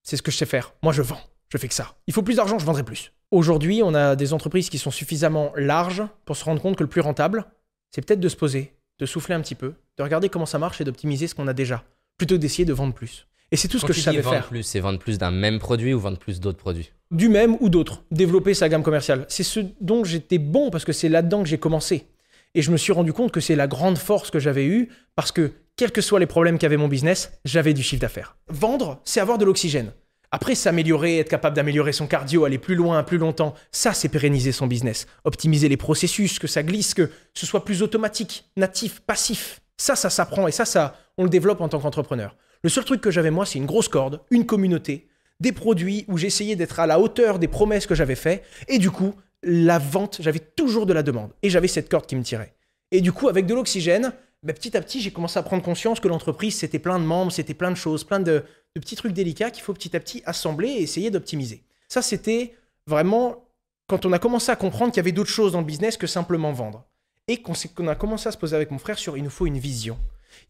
[0.05, 0.73] C'est ce que je sais faire.
[0.85, 1.21] Moi, je vends.
[1.53, 1.97] Je fais que ça.
[2.07, 3.13] Il faut plus d'argent, je vendrai plus.
[3.31, 6.89] Aujourd'hui, on a des entreprises qui sont suffisamment larges pour se rendre compte que le
[6.89, 7.45] plus rentable,
[7.91, 10.81] c'est peut-être de se poser, de souffler un petit peu, de regarder comment ça marche
[10.81, 11.85] et d'optimiser ce qu'on a déjà,
[12.17, 13.27] plutôt que d'essayer de vendre plus.
[13.51, 14.49] Et c'est tout ce que je savais vendre faire.
[14.49, 16.91] plus, c'est vendre plus d'un même produit ou vendre plus d'autres produits?
[17.11, 19.27] Du même ou d'autres, développer sa gamme commerciale.
[19.29, 22.07] C'est ce dont j'étais bon parce que c'est là-dedans que j'ai commencé.
[22.55, 25.33] Et je me suis rendu compte que c'est la grande force que j'avais eue parce
[25.33, 28.37] que, quels que soient les problèmes qu'avait mon business, j'avais du chiffre d'affaires.
[28.49, 29.93] Vendre, c'est avoir de l'oxygène.
[30.35, 34.51] Après, s'améliorer, être capable d'améliorer son cardio, aller plus loin, plus longtemps, ça, c'est pérenniser
[34.51, 35.07] son business.
[35.25, 39.61] Optimiser les processus, que ça glisse, que ce soit plus automatique, natif, passif.
[39.77, 42.35] Ça, ça s'apprend et ça, ça, on le développe en tant qu'entrepreneur.
[42.63, 45.07] Le seul truc que j'avais, moi, c'est une grosse corde, une communauté,
[45.39, 48.43] des produits où j'essayais d'être à la hauteur des promesses que j'avais faites.
[48.69, 51.33] Et du coup, la vente, j'avais toujours de la demande.
[51.43, 52.55] Et j'avais cette corde qui me tirait.
[52.91, 56.01] Et du coup, avec de l'oxygène, ben, petit à petit, j'ai commencé à prendre conscience
[56.01, 59.13] que l'entreprise, c'était plein de membres, c'était plein de choses, plein de, de petits trucs
[59.13, 61.63] délicats qu'il faut petit à petit assembler et essayer d'optimiser.
[61.89, 62.55] Ça, c'était
[62.87, 63.45] vraiment
[63.89, 66.07] quand on a commencé à comprendre qu'il y avait d'autres choses dans le business que
[66.07, 66.85] simplement vendre.
[67.29, 69.59] Et qu'on a commencé à se poser avec mon frère sur il nous faut une
[69.59, 69.99] vision.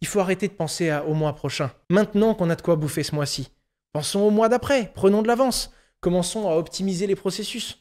[0.01, 1.71] Il faut arrêter de penser à- au mois prochain.
[1.91, 3.49] Maintenant qu'on a de quoi bouffer ce mois-ci,
[3.93, 7.79] pensons au mois d'après, prenons de l'avance, commençons à optimiser les processus.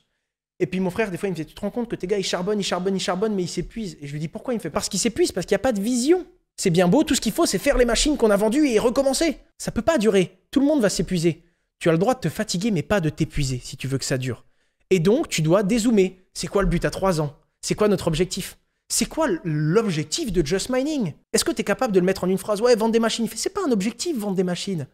[0.60, 2.08] Et puis mon frère, des fois, il me fait Tu te rends compte que tes
[2.08, 3.98] gars, ils charbonnent, ils charbonnent, ils charbonnent, mais ils s'épuisent.
[4.02, 4.54] Et je lui dis Pourquoi?
[4.54, 6.26] Il me fait Parce qu'ils s'épuisent, parce qu'il n'y a pas de vision.
[6.64, 8.78] C'est bien beau, tout ce qu'il faut, c'est faire les machines qu'on a vendues et
[8.78, 9.40] recommencer.
[9.58, 10.38] Ça peut pas durer.
[10.52, 11.42] Tout le monde va s'épuiser.
[11.80, 14.06] Tu as le droit de te fatiguer, mais pas de t'épuiser si tu veux que
[14.06, 14.46] ça dure.
[14.92, 16.20] Et donc, tu dois dézoomer.
[16.36, 17.36] C'est quoi le but à 3 ans?
[17.62, 18.60] C'est quoi notre objectif?
[18.90, 21.14] C'est quoi l'objectif de Just Mining?
[21.34, 22.62] Est-ce que tu es capable de le mettre en une phrase?
[22.62, 23.28] Ouais, vendre des machines.
[23.34, 24.86] C'est pas un objectif, vendre des machines.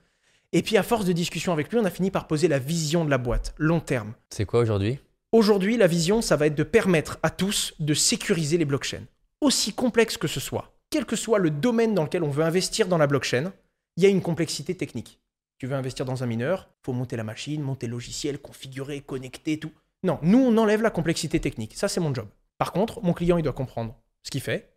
[0.54, 3.04] Et puis, à force de discussion avec lui, on a fini par poser la vision
[3.04, 4.14] de la boîte, long terme.
[4.30, 5.00] C'est quoi aujourd'hui?
[5.34, 9.04] Aujourd'hui, la vision, ça va être de permettre à tous de sécuriser les blockchains.
[9.42, 12.88] Aussi complexe que ce soit, quel que soit le domaine dans lequel on veut investir
[12.88, 13.52] dans la blockchain,
[13.98, 15.20] il y a une complexité technique.
[15.58, 19.60] Tu veux investir dans un mineur, faut monter la machine, monter le logiciel, configurer, connecter,
[19.60, 19.72] tout.
[20.04, 21.76] Non, nous, on enlève la complexité technique.
[21.76, 22.28] Ça, c'est mon job.
[22.58, 24.74] Par contre, mon client, il doit comprendre ce qu'il fait,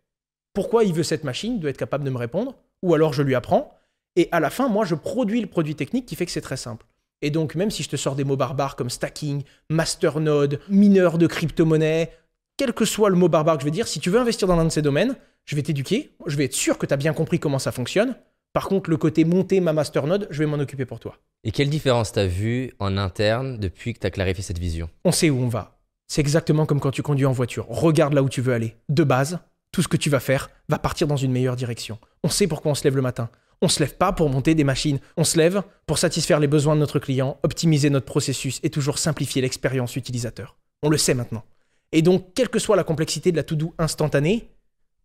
[0.53, 3.21] pourquoi il veut cette machine, il doit être capable de me répondre, ou alors je
[3.21, 3.77] lui apprends,
[4.15, 6.57] et à la fin, moi, je produis le produit technique qui fait que c'est très
[6.57, 6.85] simple.
[7.21, 11.27] Et donc, même si je te sors des mots barbares comme stacking, masternode, mineur de
[11.27, 12.11] crypto-monnaie,
[12.57, 14.55] quel que soit le mot barbare que je vais dire, si tu veux investir dans
[14.55, 15.15] l'un de ces domaines,
[15.51, 18.15] je vais t'éduquer, je vais être sûr que tu as bien compris comment ça fonctionne.
[18.53, 21.17] Par contre, le côté monter ma masternode, je vais m'en occuper pour toi.
[21.43, 24.89] Et quelle différence t'as vu en interne depuis que t'as clarifié cette vision?
[25.03, 25.77] On sait où on va.
[26.07, 27.65] C'est exactement comme quand tu conduis en voiture.
[27.67, 28.77] Regarde là où tu veux aller.
[28.87, 29.39] De base,
[29.73, 31.99] tout ce que tu vas faire va partir dans une meilleure direction.
[32.23, 33.29] On sait pourquoi on se lève le matin.
[33.61, 34.99] On se lève pas pour monter des machines.
[35.17, 38.99] On se lève pour satisfaire les besoins de notre client, optimiser notre processus et toujours
[38.99, 40.55] simplifier l'expérience utilisateur.
[40.81, 41.43] On le sait maintenant.
[41.91, 44.47] Et donc, quelle que soit la complexité de la to-do instantanée,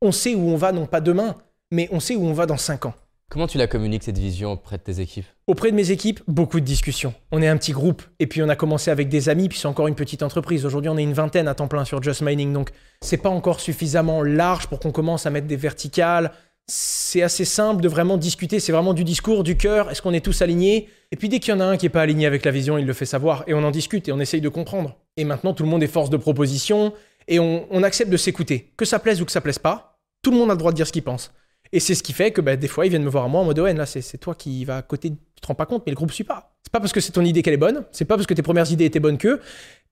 [0.00, 1.34] on sait où on va non pas demain,
[1.70, 2.94] mais on sait où on va dans 5 ans.
[3.28, 5.24] Comment tu la communiques cette vision auprès de tes équipes?
[5.48, 7.12] Auprès de mes équipes, beaucoup de discussions.
[7.32, 9.66] On est un petit groupe, et puis on a commencé avec des amis, puis c'est
[9.66, 10.64] encore une petite entreprise.
[10.64, 13.58] Aujourd'hui, on est une vingtaine à temps plein sur Just Mining, donc c'est pas encore
[13.58, 16.30] suffisamment large pour qu'on commence à mettre des verticales.
[16.68, 20.24] C'est assez simple de vraiment discuter, c'est vraiment du discours, du cœur, est-ce qu'on est
[20.24, 20.88] tous alignés?
[21.10, 22.78] Et puis dès qu'il y en a un qui est pas aligné avec la vision,
[22.78, 24.96] il le fait savoir, et on en discute, et on essaye de comprendre.
[25.16, 26.92] Et maintenant, tout le monde est force de proposition,
[27.28, 28.72] et on, accepte de s'écouter.
[28.76, 30.76] Que ça plaise ou que ça plaise pas, tout le monde a le droit de
[30.76, 31.32] dire ce qu'il pense.
[31.72, 33.40] Et c'est ce qui fait que bah, des fois, ils viennent me voir à moi
[33.40, 35.82] en mode ouais, là, c'est toi qui va à côté, tu te rends pas compte,
[35.86, 36.56] mais le groupe suit pas.
[36.62, 38.42] C'est pas parce que c'est ton idée qu'elle est bonne, c'est pas parce que tes
[38.42, 39.40] premières idées étaient bonnes que.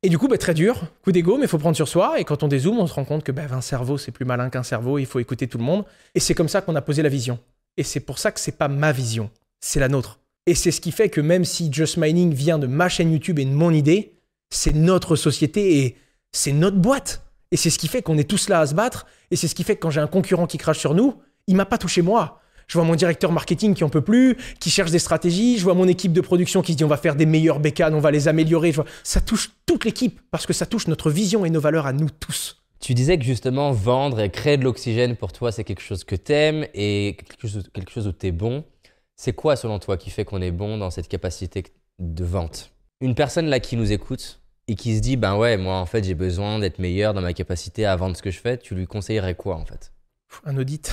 [0.02, 2.20] Et du coup, bah, très dur, coup d'ego, mais il faut prendre sur soi.
[2.20, 4.50] Et quand on dézoome, on se rend compte que bah, un cerveau, c'est plus malin
[4.50, 5.84] qu'un cerveau, il faut écouter tout le monde.
[6.14, 7.38] Et c'est comme ça qu'on a posé la vision.
[7.76, 10.20] Et c'est pour ça que c'est pas ma vision, c'est la nôtre.
[10.46, 13.38] Et c'est ce qui fait que même si Just Mining vient de ma chaîne YouTube
[13.38, 14.14] et de mon idée,
[14.50, 15.96] c'est notre société et
[16.34, 17.22] c'est notre boîte.
[17.50, 19.06] Et c'est ce qui fait qu'on est tous là à se battre.
[19.30, 21.14] Et c'est ce qui fait que quand j'ai un concurrent qui crache sur nous,
[21.46, 22.40] il m'a pas touché moi.
[22.66, 25.58] Je vois mon directeur marketing qui en peut plus, qui cherche des stratégies.
[25.58, 27.94] Je vois mon équipe de production qui se dit on va faire des meilleurs bécanes,
[27.94, 28.72] on va les améliorer.
[29.02, 32.08] Ça touche toute l'équipe parce que ça touche notre vision et nos valeurs à nous
[32.10, 32.62] tous.
[32.80, 36.16] Tu disais que justement vendre et créer de l'oxygène pour toi c'est quelque chose que
[36.16, 38.64] t'aimes et quelque chose, quelque chose où t'es bon.
[39.16, 41.64] C'est quoi selon toi qui fait qu'on est bon dans cette capacité
[41.98, 42.72] de vente?
[43.00, 46.04] Une personne là qui nous écoute et qui se dit ben ouais moi en fait
[46.04, 48.86] j'ai besoin d'être meilleur dans ma capacité à vendre ce que je fais, tu lui
[48.86, 49.92] conseillerais quoi en fait?
[50.44, 50.90] Un audit.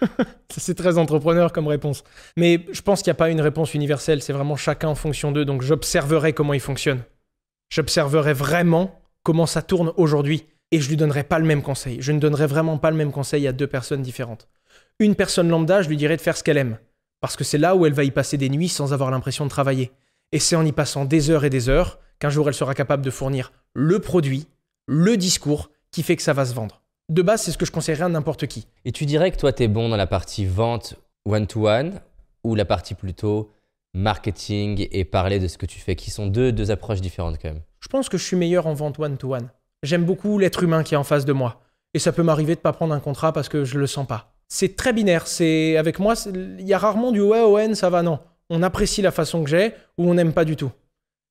[0.56, 2.04] c'est très entrepreneur comme réponse.
[2.36, 5.32] Mais je pense qu'il n'y a pas une réponse universelle, c'est vraiment chacun en fonction
[5.32, 5.44] d'eux.
[5.44, 7.02] Donc j'observerai comment il fonctionne.
[7.70, 10.46] J'observerai vraiment comment ça tourne aujourd'hui.
[10.72, 11.98] Et je lui donnerai pas le même conseil.
[12.00, 14.48] Je ne donnerai vraiment pas le même conseil à deux personnes différentes.
[14.98, 16.78] Une personne lambda, je lui dirais de faire ce qu'elle aime.
[17.20, 19.50] Parce que c'est là où elle va y passer des nuits sans avoir l'impression de
[19.50, 19.92] travailler.
[20.32, 23.04] Et c'est en y passant des heures et des heures qu'un jour elle sera capable
[23.04, 24.46] de fournir le produit,
[24.86, 26.82] le discours qui fait que ça va se vendre.
[27.08, 28.66] De base, c'est ce que je conseillerais à n'importe qui.
[28.84, 30.94] Et tu dirais que toi, tu es bon dans la partie vente
[31.24, 32.00] one-to-one
[32.42, 33.50] ou la partie plutôt
[33.94, 37.48] marketing et parler de ce que tu fais, qui sont deux, deux approches différentes quand
[37.48, 37.62] même?
[37.80, 39.48] Je pense que je suis meilleur en vente one-to-one.
[39.82, 41.62] J'aime beaucoup l'être humain qui est en face de moi.
[41.94, 44.06] Et ça peut m'arriver de ne pas prendre un contrat parce que je le sens
[44.06, 44.34] pas.
[44.48, 45.26] C'est très binaire.
[45.26, 48.18] C'est avec moi, il y a rarement du ouais, ON, ça va, non.
[48.50, 50.70] On apprécie la façon que j'ai ou on n'aime pas du tout.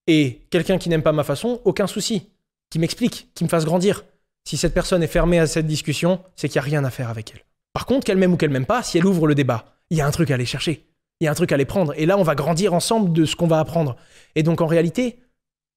[0.08, 2.30] Et quelqu'un qui n'aime pas ma façon, aucun souci.
[2.70, 4.04] Qui m'explique, qui me fasse grandir.
[4.48, 7.10] Si cette personne est fermée à cette discussion, c'est qu'il n'y a rien à faire
[7.10, 7.42] avec elle.
[7.74, 10.02] Par contre, qu'elle m'aime ou qu'elle m'aime pas, si elle ouvre le débat, il y
[10.02, 10.86] a un truc à aller chercher.
[11.20, 11.94] Il y a un truc à aller prendre.
[11.98, 13.96] Et là, on va grandir ensemble de ce qu'on va apprendre.
[14.36, 15.20] Et donc, en réalité,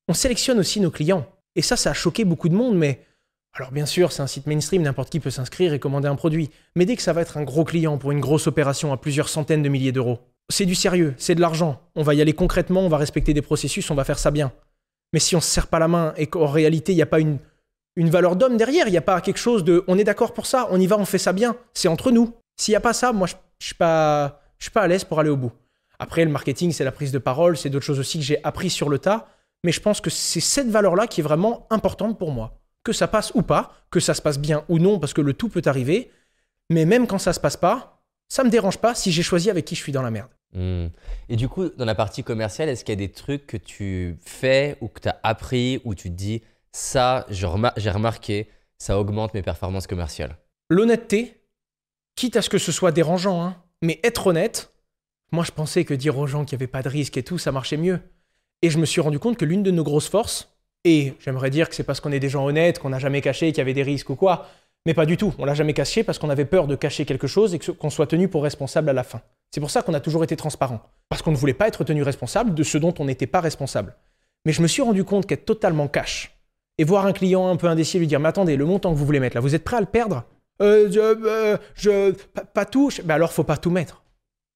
[0.08, 1.26] on sélectionne aussi nos clients.
[1.54, 3.04] Et ça, ça a choqué beaucoup de monde, mais
[3.54, 6.50] alors bien sûr, c'est un site mainstream, n'importe qui peut s'inscrire et commander un produit.
[6.76, 9.28] Mais dès que ça va être un gros client pour une grosse opération à plusieurs
[9.28, 10.20] centaines de milliers d'euros,
[10.50, 11.80] c'est du sérieux, c'est de l'argent.
[11.94, 14.52] On va y aller concrètement, on va respecter des processus, on va faire ça bien.
[15.12, 17.20] Mais si on se serre pas la main et qu'en réalité, il n'y a pas
[17.20, 17.38] une,
[17.96, 20.46] une valeur d'homme derrière, il n'y a pas quelque chose de on est d'accord pour
[20.46, 22.34] ça, on y va, on fait ça bien, c'est entre nous.
[22.56, 25.04] S'il n'y a pas ça, moi, je ne suis pas, je suis pas à l'aise
[25.04, 25.52] pour aller au bout.
[25.98, 28.70] Après, le marketing, c'est la prise de parole, c'est d'autres choses aussi que j'ai appris
[28.70, 29.28] sur le tas,
[29.64, 32.60] mais je pense que c'est cette valeur-là qui est vraiment importante pour moi.
[32.84, 35.34] Que ça passe ou pas, que ça se passe bien ou non, parce que le
[35.34, 36.10] tout peut arriver,
[36.70, 39.64] mais même quand ça se passe pas, ça me dérange pas si j'ai choisi avec
[39.64, 40.28] qui je suis dans la merde.
[40.54, 40.86] Hmm.
[41.28, 44.16] Et du coup, dans la partie commerciale, est-ce qu'il y a des trucs que tu
[44.20, 46.42] fais ou que tu as appris ou tu te dis
[46.72, 50.36] ça, j'ai remarqué, ça augmente mes performances commerciales?
[50.70, 51.42] L'honnêteté,
[52.14, 54.72] quitte à ce que ce soit dérangeant, hein, mais être honnête,
[55.32, 57.38] moi je pensais que dire aux gens qu'il n'y avait pas de risque et tout,
[57.38, 58.00] ça marchait mieux.
[58.62, 60.52] Et je me suis rendu compte que l'une de nos grosses forces,
[60.84, 63.48] et j'aimerais dire que c'est parce qu'on est des gens honnêtes, qu'on n'a jamais caché
[63.48, 64.48] qu'il y avait des risques ou quoi,
[64.86, 65.34] mais pas du tout.
[65.38, 68.06] On l'a jamais caché parce qu'on avait peur de cacher quelque chose et qu'on soit
[68.06, 69.20] tenu pour responsable à la fin.
[69.50, 70.80] C'est pour ça qu'on a toujours été transparent.
[71.08, 73.96] Parce qu'on ne voulait pas être tenu responsable de ce dont on n'était pas responsable.
[74.44, 76.38] Mais je me suis rendu compte qu'être totalement cash
[76.78, 79.06] et voir un client un peu indécis lui dire Mais attendez, le montant que vous
[79.06, 80.24] voulez mettre là, vous êtes prêt à le perdre?
[80.60, 82.12] Euh, je, euh, je,
[82.54, 82.90] pas, tout.
[83.04, 84.02] Ben alors, faut pas tout mettre.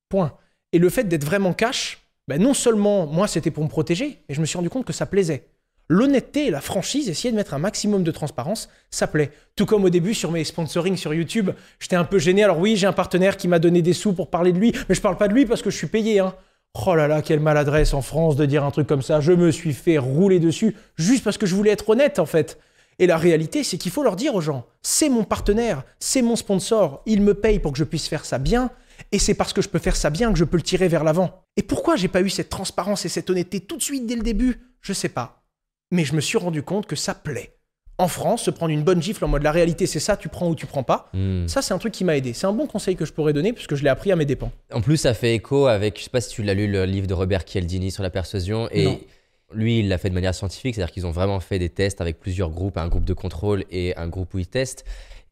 [0.09, 0.33] Point.
[0.73, 4.35] Et le fait d'être vraiment cash, ben non seulement moi c'était pour me protéger, mais
[4.35, 5.49] je me suis rendu compte que ça plaisait.
[5.89, 9.31] L'honnêteté et la franchise, essayer de mettre un maximum de transparence, ça plaît.
[9.57, 12.45] Tout comme au début sur mes sponsoring sur YouTube, j'étais un peu gêné.
[12.45, 14.95] Alors oui, j'ai un partenaire qui m'a donné des sous pour parler de lui, mais
[14.95, 16.21] je parle pas de lui parce que je suis payé.
[16.21, 16.35] Hein.
[16.87, 19.21] Oh là là, quelle maladresse en France de dire un truc comme ça.
[19.21, 22.59] Je me suis fait rouler dessus juste parce que je voulais être honnête en fait.
[22.99, 26.37] Et la réalité, c'est qu'il faut leur dire aux gens, c'est mon partenaire, c'est mon
[26.37, 28.71] sponsor, il me paye pour que je puisse faire ça bien,
[29.11, 31.05] et c'est parce que je peux faire ça bien que je peux le tirer vers
[31.05, 31.45] l'avant.
[31.57, 34.23] Et pourquoi j'ai pas eu cette transparence et cette honnêteté tout de suite dès le
[34.23, 34.61] début?
[34.81, 35.42] Je sais pas.
[35.93, 37.55] Mais je me suis rendu compte que ça plaît.
[37.99, 40.49] En France, se prendre une bonne gifle en mode la réalité c'est ça, tu prends
[40.49, 41.47] ou tu prends pas, hmm.
[41.47, 42.33] ça c'est un truc qui m'a aidé.
[42.33, 44.51] C'est un bon conseil que je pourrais donner puisque je l'ai appris à mes dépens.
[44.73, 47.07] En plus, ça fait écho avec, je sais pas si tu l'as lu, le livre
[47.07, 48.69] de Robert Cialdini sur la persuasion.
[48.73, 49.07] Et
[49.53, 52.19] lui, il l'a fait de manière scientifique, c'est-à-dire qu'ils ont vraiment fait des tests avec
[52.19, 54.85] plusieurs groupes, un groupe de contrôle et un groupe où ils testent.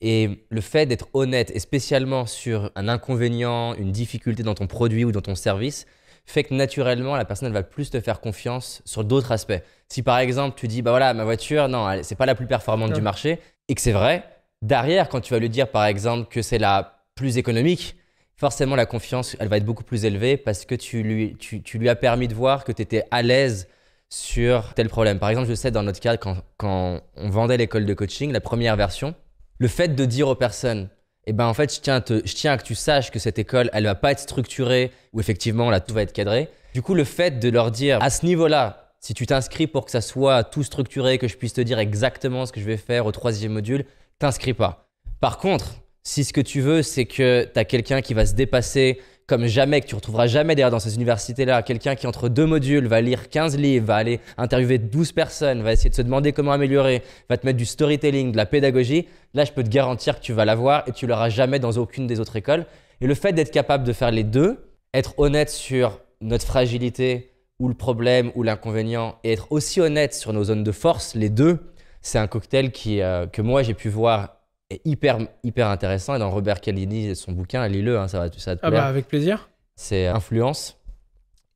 [0.03, 5.05] Et le fait d'être honnête, et spécialement sur un inconvénient, une difficulté dans ton produit
[5.05, 5.87] ou dans ton service,
[6.31, 9.61] fait que naturellement, la personne elle va plus te faire confiance sur d'autres aspects.
[9.89, 12.93] Si par exemple, tu dis, bah voilà, ma voiture, non, c'est pas la plus performante
[12.93, 14.25] du marché, et que c'est vrai,
[14.63, 17.97] derrière, quand tu vas lui dire par exemple que c'est la plus économique,
[18.37, 21.79] forcément la confiance, elle va être beaucoup plus élevée parce que tu lui, tu, tu
[21.79, 23.69] lui as permis de voir que tu étais à l'aise
[24.09, 25.19] sur tel problème.
[25.19, 28.41] Par exemple, je sais dans notre cas, quand, quand on vendait l'école de coaching, la
[28.41, 29.15] première version,
[29.59, 30.89] le fait de dire aux personnes,
[31.31, 33.71] eh ben en fait, je tiens, je tiens à que tu saches que cette école,
[33.73, 36.49] elle va pas être structurée, où effectivement, là, tout va être cadré.
[36.75, 39.93] Du coup, le fait de leur dire, à ce niveau-là, si tu t'inscris pour que
[39.93, 43.07] ça soit tout structuré, que je puisse te dire exactement ce que je vais faire
[43.07, 43.85] au troisième module,
[44.19, 44.89] t'inscris pas.
[45.21, 48.35] Par contre, si ce que tu veux, c'est que tu as quelqu'un qui va se
[48.35, 49.01] dépasser,
[49.31, 52.89] comme jamais, que tu retrouveras jamais d'ailleurs dans ces universités-là, quelqu'un qui entre deux modules
[52.89, 56.51] va lire 15 livres, va aller interviewer 12 personnes, va essayer de se demander comment
[56.51, 60.25] améliorer, va te mettre du storytelling, de la pédagogie, là je peux te garantir que
[60.25, 62.67] tu vas l'avoir et tu l'auras jamais dans aucune des autres écoles.
[63.01, 64.59] Et le fait d'être capable de faire les deux,
[64.95, 70.33] être honnête sur notre fragilité ou le problème ou l'inconvénient et être aussi honnête sur
[70.33, 71.61] nos zones de force, les deux,
[72.03, 74.40] c'est un cocktail qui, euh, que moi j'ai pu voir
[74.71, 76.15] est hyper, hyper intéressant.
[76.15, 79.09] Et dans Robert Cialdini, son bouquin, lis-le, hein, ça, va, ça te ah bah, avec
[79.09, 79.51] plaisir.
[79.77, 80.77] C'est Influence.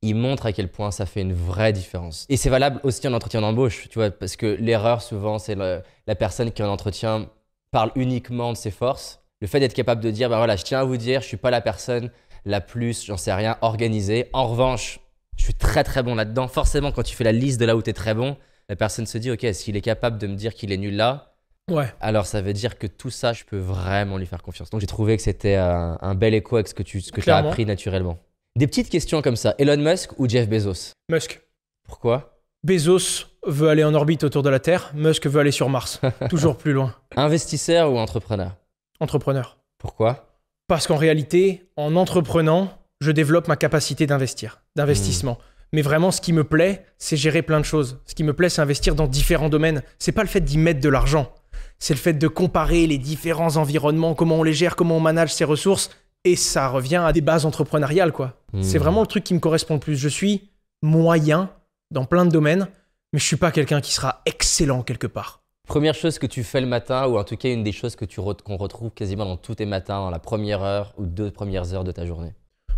[0.03, 2.27] Il montre à quel point ça fait une vraie différence.
[2.29, 6.15] Et c'est valable aussi en entretien d'embauche, tu vois, parce que l'erreur, souvent, c'est la
[6.15, 7.31] personne qui en entretien
[7.71, 9.21] parle uniquement de ses forces.
[9.41, 11.37] Le fait d'être capable de dire, bah voilà, je tiens à vous dire, je suis
[11.39, 12.11] pas la personne
[12.45, 14.29] la plus, j'en sais rien, organisée.
[14.35, 15.01] En revanche,
[15.37, 16.49] je suis très très bon là-dedans.
[16.49, 18.37] Forcément, quand tu fais la liste de là où tu es très bon,
[18.69, 21.34] la personne se dit, ok, s'il est capable de me dire qu'il est nul là,
[21.71, 21.87] Ouais.
[22.01, 24.71] alors ça veut dire que tout ça, je peux vraiment lui faire confiance.
[24.71, 27.29] Donc j'ai trouvé que c'était un, un bel écho avec ce que tu ce que
[27.31, 28.19] as appris naturellement.
[28.57, 29.55] Des petites questions comme ça.
[29.59, 30.93] Elon Musk ou Jeff Bezos?
[31.09, 31.41] Musk.
[31.89, 32.39] Pourquoi?
[32.65, 36.01] Bezos veut aller en orbite autour de la Terre, Musk veut aller sur Mars.
[36.31, 36.95] Toujours plus loin.
[37.17, 38.57] Investisseur ou entrepreneur?
[39.01, 39.59] Entrepreneur.
[39.79, 40.39] Pourquoi?
[40.67, 45.39] Parce qu'en réalité, en entreprenant, je développe ma capacité d'investir, d'investissement.
[45.75, 48.01] Mais vraiment, ce qui me plaît, c'est gérer plein de choses.
[48.07, 49.83] Ce qui me plaît, c'est investir dans différents domaines.
[49.99, 51.33] C'est pas le fait d'y mettre de l'argent.
[51.79, 55.33] C'est le fait de comparer les différents environnements, comment on les gère, comment on manage
[55.35, 55.91] ses ressources.
[56.25, 58.35] Et ça revient à des bases entrepreneuriales, quoi.
[58.53, 58.63] Hmm.
[58.63, 59.97] C'est vraiment le truc qui me correspond le plus.
[59.97, 60.49] Je suis
[60.83, 61.51] moyen
[61.91, 62.69] dans plein de domaines,
[63.13, 65.43] mais je suis pas quelqu'un qui sera excellent quelque part.
[65.69, 68.05] Première chose que tu fais le matin, ou en tout cas une des choses que
[68.05, 71.31] tu re- qu'on retrouve quasiment dans tous tes matins, dans la première heure ou deux
[71.31, 72.33] premières heures de ta journée?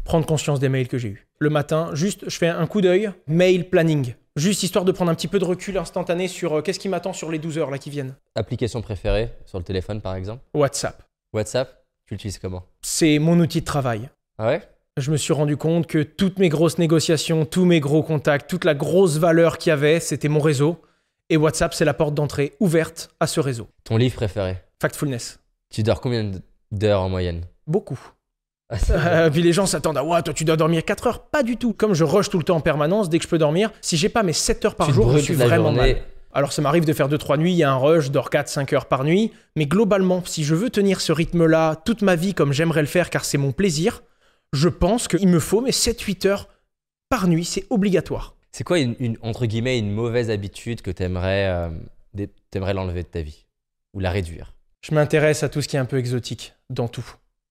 [0.05, 1.27] prendre conscience des mails que j'ai eus.
[1.41, 4.15] Le matin, juste, je fais un coup d'œil, mail planning.
[4.37, 7.15] Juste histoire de prendre un petit peu de recul instantané sur euh, qu'est-ce qui m'attend
[7.15, 8.15] sur les 12 heures là qui viennent.
[8.35, 11.03] Application préférée sur le téléphone par exemple WhatsApp.
[11.33, 12.63] WhatsApp Tu l'utilises comment?
[12.83, 14.11] C'est mon outil de travail.
[14.37, 14.63] Ah ouais?
[14.99, 18.65] Je me suis rendu compte que toutes mes grosses négociations, tous mes gros contacts, toute
[18.65, 20.83] la grosse valeur qu'il y avait, c'était mon réseau.
[21.31, 23.69] Et WhatsApp, c'est la porte d'entrée ouverte à ce réseau.
[23.85, 24.59] Ton livre préféré?
[24.83, 25.41] Factfulness.
[25.71, 26.31] Tu dors combien
[26.73, 27.47] d'heures en moyenne?
[27.67, 27.99] Beaucoup.
[28.69, 28.77] Ah.
[28.91, 31.23] Euh, puis les gens s'attendent à ouais, toi tu dois dormir 4 heures.
[31.27, 31.73] Pas du tout.
[31.73, 34.09] Comme je rush tout le temps en permanence, dès que je peux dormir, si j'ai
[34.09, 35.95] pas mes 7 heures par Tu jour, je suis vraiment journée.
[35.95, 36.03] mal.
[36.33, 38.75] Alors ça m'arrive de faire 2-3 nuits, il y a un rush, je dors 4-5
[38.75, 42.53] heures par nuit, mais globalement, si je veux tenir ce rythme-là toute ma vie comme
[42.53, 44.03] j'aimerais le faire car c'est mon plaisir,
[44.53, 46.49] je pense qu'il me faut mes 7-8 heures
[47.09, 48.35] par nuit, c'est obligatoire.
[48.53, 51.69] C'est quoi, une, une- entre guillemets, une mauvaise habitude que t'aimerais euh,
[52.75, 53.47] l'enlever de ta vie
[53.95, 54.55] Ou la réduire?
[54.83, 57.07] Je m'intéresse à tout ce qui est un peu exotique, dans tout.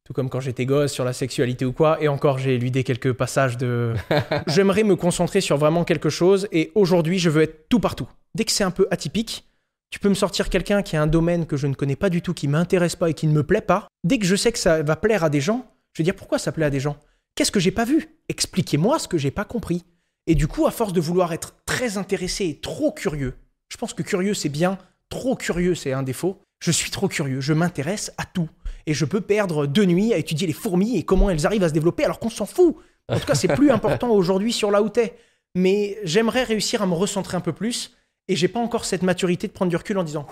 [0.06, 3.12] Tout comme quand j'étais gosse sur la sexualité ou quoi, et encore j'ai éludé quelques
[3.14, 3.96] passages de...
[4.48, 8.08] J'aimerais me concentrer sur vraiment quelque chose, et aujourd'hui je veux être tout partout.
[8.36, 9.48] Dès que c'est un peu atypique,
[9.90, 12.22] tu peux me sortir quelqu'un qui a un domaine que je ne connais pas du
[12.22, 13.88] tout, qui m'intéresse pas et qui ne me plaît pas.
[14.04, 16.38] Dès que je sais que ça va plaire à des gens, je vais dire pourquoi
[16.38, 16.98] ça plaît à des gens?
[17.34, 18.08] Qu'est-ce que j'ai pas vu?
[18.30, 19.86] Expliquez-moi ce que j'ai pas compris.
[20.28, 23.34] Et du coup, à force de vouloir être très intéressé et trop curieux,
[23.70, 24.78] je pense que curieux c'est bien,
[25.10, 26.42] trop curieux c'est un défaut.
[26.60, 28.50] Je suis trop curieux, je m'intéresse à tout.
[28.88, 31.70] Et je peux perdre deux nuits à étudier les fourmis et comment elles arrivent à
[31.70, 32.76] se développer alors qu'on s'en fout.
[33.10, 35.16] En tout cas, c'est plus important aujourd'hui sur là où t'es.
[35.56, 37.96] Mais j'aimerais réussir à me recentrer un peu plus
[38.28, 40.28] et j'ai pas encore cette maturité de prendre du recul en disant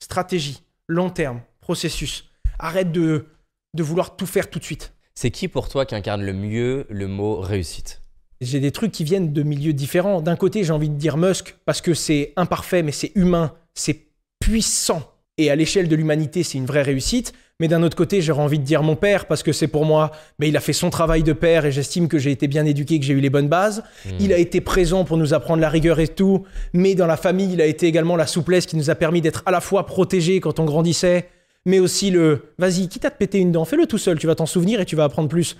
[0.00, 2.28] stratégie, long terme, processus.
[2.58, 3.26] Arrête de,
[3.74, 4.92] de vouloir tout faire tout de suite.
[5.14, 8.02] C'est qui pour toi qui incarne le mieux le mot réussite?
[8.40, 10.20] J'ai des trucs qui viennent de milieux différents.
[10.20, 14.08] D'un côté, j'ai envie de dire Musk parce que c'est imparfait, mais c'est humain, c'est
[14.40, 15.13] puissant.
[15.36, 17.32] Et à l'échelle de l'humanité, c'est une vraie réussite.
[17.60, 20.10] Mais d'un autre côté, j'aurais envie de dire mon père parce que c'est pour moi,
[20.38, 22.98] mais il a fait son travail de père et j'estime que j'ai été bien éduqué,
[22.98, 23.84] que j'ai eu les bonnes bases.
[24.18, 26.44] Il a été présent pour nous apprendre la rigueur et tout.
[26.72, 29.42] Mais dans la famille, il a été également la souplesse qui nous a permis d'être
[29.46, 31.28] à la fois protégés quand on grandissait,
[31.64, 34.34] mais aussi le vas-y, quitte à te péter une dent, fais-le tout seul, tu vas
[34.34, 35.56] t'en souvenir et tu vas apprendre plus.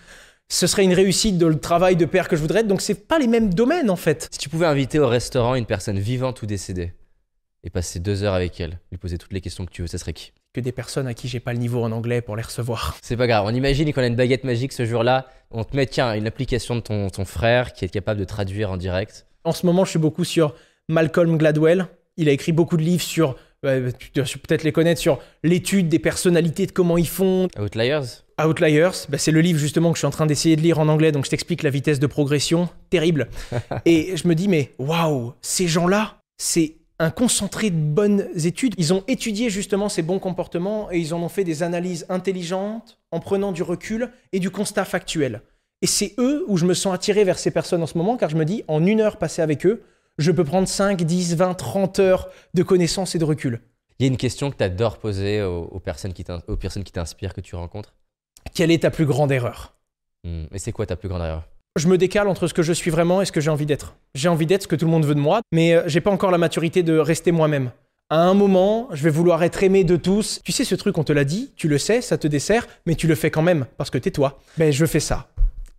[0.48, 3.06] Ce serait une réussite de le travail de père que je voudrais être, donc c'est
[3.06, 4.28] pas les mêmes domaines en fait.
[4.30, 6.92] Si tu pouvais inviter au restaurant une personne vivante ou décédée
[7.64, 9.98] et passer deux heures avec elle, lui poser toutes les questions que tu veux, ça
[9.98, 10.32] serait qui?
[10.52, 12.96] Que des personnes à qui j'ai pas le niveau en anglais pour les recevoir.
[13.02, 15.86] C'est pas grave, on imagine qu'on a une baguette magique ce jour-là, on te met
[15.86, 19.26] tiens une application de ton, ton frère qui est capable de traduire en direct.
[19.42, 20.54] En ce moment, je suis beaucoup sur
[20.88, 21.86] Malcolm Gladwell.
[22.16, 25.88] Il a écrit beaucoup de livres sur, euh, tu dois peut-être les connaître, sur l'étude
[25.88, 28.22] des personnalités, de comment ils font, Outliers?
[28.42, 30.88] Outliers, bah, c'est le livre justement que je suis en train d'essayer de lire en
[30.88, 33.28] anglais, donc je t'explique la vitesse de progression, terrible.
[33.84, 38.74] et je me dis, mais waouh, ces gens-là, c'est un concentré de bonnes études.
[38.78, 42.98] Ils ont étudié justement ces bons comportements et ils en ont fait des analyses intelligentes
[43.10, 45.42] en prenant du recul et du constat factuel.
[45.82, 48.30] Et c'est eux où je me sens attiré vers ces personnes en ce moment, car
[48.30, 49.82] je me dis, en une heure passée avec eux,
[50.18, 53.60] je peux prendre 5, 10, 20, 30 heures de connaissances et de recul.
[53.98, 56.56] Il y a une question que tu adores poser aux, aux personnes qui t'in- aux
[56.56, 57.94] personnes qui t'inspirent, que tu rencontres?
[58.54, 59.74] Quelle est ta plus grande erreur?
[60.24, 61.44] Hmm, Et c'est quoi ta plus grande erreur?
[61.76, 63.96] Je me décale entre ce que je suis vraiment et ce que j'ai envie d'être.
[64.14, 66.10] J'ai envie d'être ce que tout le monde veut de moi, mais euh, j'ai pas
[66.12, 67.72] encore la maturité de rester moi-même.
[68.10, 70.40] À un moment, je vais vouloir être aimé de tous.
[70.44, 72.94] Tu sais, ce truc, on te l'a dit, tu le sais, ça te dessert, mais
[72.94, 74.38] tu le fais quand même, parce que t'es toi.
[74.56, 75.26] Ben, je fais ça.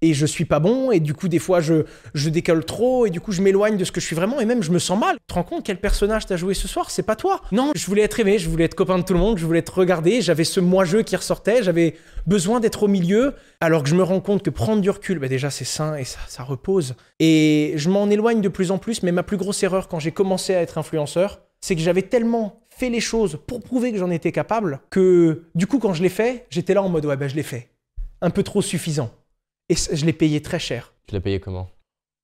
[0.01, 3.09] Et je suis pas bon, et du coup, des fois, je, je décale trop, et
[3.09, 4.99] du coup, je m'éloigne de ce que je suis vraiment, et même, je me sens
[4.99, 5.15] mal.
[5.15, 6.91] Tu te rends compte quel personnage t'as joué ce soir?
[6.91, 7.41] C'est pas toi.
[7.51, 9.59] Non, je voulais être aimé, je voulais être copain de tout le monde, je voulais
[9.59, 11.95] être regardé, j'avais ce moi-jeu qui ressortait, j'avais
[12.27, 15.29] besoin d'être au milieu, alors que je me rends compte que prendre du recul, ben
[15.29, 16.95] déjà, c'est sain, et ça, repose.
[17.19, 20.11] Et je m'en éloigne de plus en plus, mais ma plus grosse erreur quand j'ai
[20.11, 24.11] commencé à être influenceur, c'est que j'avais tellement fait les choses pour prouver que j'en
[24.11, 27.29] étais capable que du coup, quand je l'ai fait, j'étais là en mode ouais, ben
[27.29, 27.69] je l'ai fait.
[28.21, 29.09] Un peu trop suffisant.
[29.69, 30.93] Et je l'ai payé très cher.
[31.07, 31.69] Tu l'as payé comment?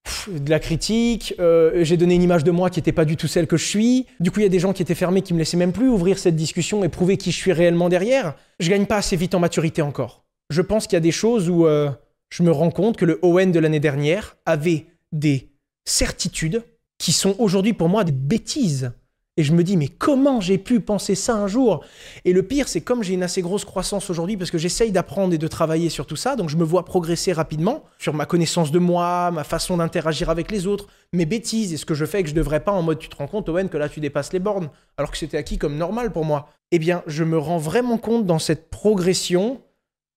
[0.04, 3.16] Pff, De la critique, euh, j'ai donné une image de moi qui n'était pas du
[3.16, 4.06] tout celle que je suis.
[4.20, 5.88] Du coup, il y a des gens qui étaient fermés qui me laissaient même plus
[5.88, 8.34] ouvrir cette discussion et prouver qui je suis réellement derrière.
[8.60, 10.24] Je gagne pas assez vite en maturité encore.
[10.50, 11.90] Je pense qu'il y a des choses où euh,
[12.30, 15.50] je me rends compte que le Owen de l'année dernière avait des
[15.84, 16.64] certitudes
[16.98, 18.92] qui sont aujourd'hui pour moi des bêtises.
[19.38, 21.82] Et je me dis, mais comment j'ai pu penser ça un jour?
[22.26, 25.32] Et le pire, c'est comme j'ai une assez grosse croissance aujourd'hui, parce que j'essaye d'apprendre
[25.32, 28.70] et de travailler sur tout ça, donc je me vois progresser rapidement sur ma connaissance
[28.70, 32.20] de moi, ma façon d'interagir avec les autres, mes bêtises et ce que je fais
[32.20, 34.00] et que je devrais pas en mode, tu te rends compte, Owen, que là tu
[34.00, 34.68] dépasses les bornes,
[34.98, 36.50] alors que c'était acquis comme normal pour moi.
[36.70, 39.62] Eh bien, je me rends vraiment compte dans cette progression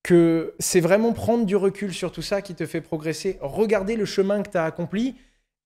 [0.03, 4.05] que c'est vraiment prendre du recul sur tout ça qui te fait progresser, regarder le
[4.05, 5.15] chemin que tu as accompli.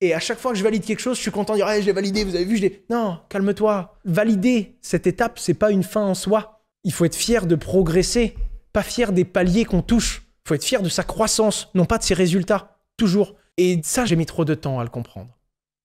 [0.02, 1.84] Et à chaque fois que je valide quelque chose, je suis content de dire hey,
[1.84, 2.68] j'ai validé, vous avez vu, je.
[2.90, 3.98] Non, calme-toi.
[4.06, 6.62] Valider cette étape, c'est pas une fin en soi.
[6.84, 8.36] Il faut être fier de progresser,
[8.72, 10.24] pas fier des paliers qu'on touche.
[10.46, 12.78] Il faut être fier de sa croissance, non pas de ses résultats.
[12.98, 13.36] Toujours.
[13.58, 15.38] Et ça, j'ai mis trop de temps à le comprendre.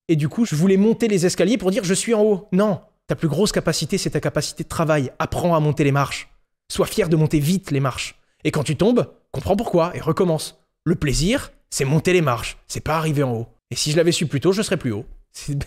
[0.09, 2.49] Et du coup, je voulais monter les escaliers pour dire je suis en haut.
[2.53, 5.11] Non, ta plus grosse capacité, c'est ta capacité de travail.
[5.19, 6.31] Apprends à monter les marches.
[6.71, 8.21] Sois fier de monter vite les marches.
[8.45, 10.61] Et quand tu tombes, comprends pourquoi et recommence.
[10.85, 13.47] Le plaisir, c'est monter les marches, c'est pas arriver en haut.
[13.75, 15.05] Et si je l'avais su plus tôt, je serais plus haut.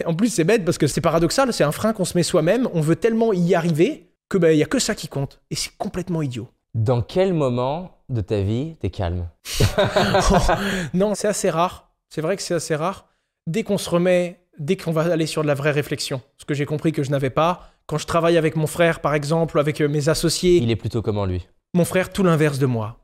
[0.05, 2.69] En plus, c'est bête parce que c'est paradoxal, c'est un frein qu'on se met soi-même,
[2.73, 5.41] on veut tellement y arriver que ben, il y a que ça qui compte.
[5.51, 6.47] Et c'est complètement idiot.
[6.73, 9.27] Dans quel moment de ta vie t'es calme?
[10.93, 11.91] Non, c'est assez rare.
[12.07, 13.09] C'est vrai que c'est assez rare.
[13.45, 16.53] Dès qu'on se remet, dès qu'on va aller sur de la vraie réflexion, ce que
[16.53, 19.59] j'ai compris que je n'avais pas, quand je travaille avec mon frère, par exemple, ou
[19.59, 21.45] avec euh, mes associés, Il est plutôt comment lui?
[21.73, 22.99] mon frère, tout l'inverse de moi.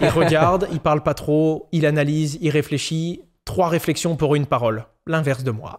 [0.00, 3.22] Il regarde, il parle pas trop, il analyse, il réfléchit.
[3.46, 4.84] Trois réflexions pour une parole.
[5.06, 5.78] L'inverse de moi.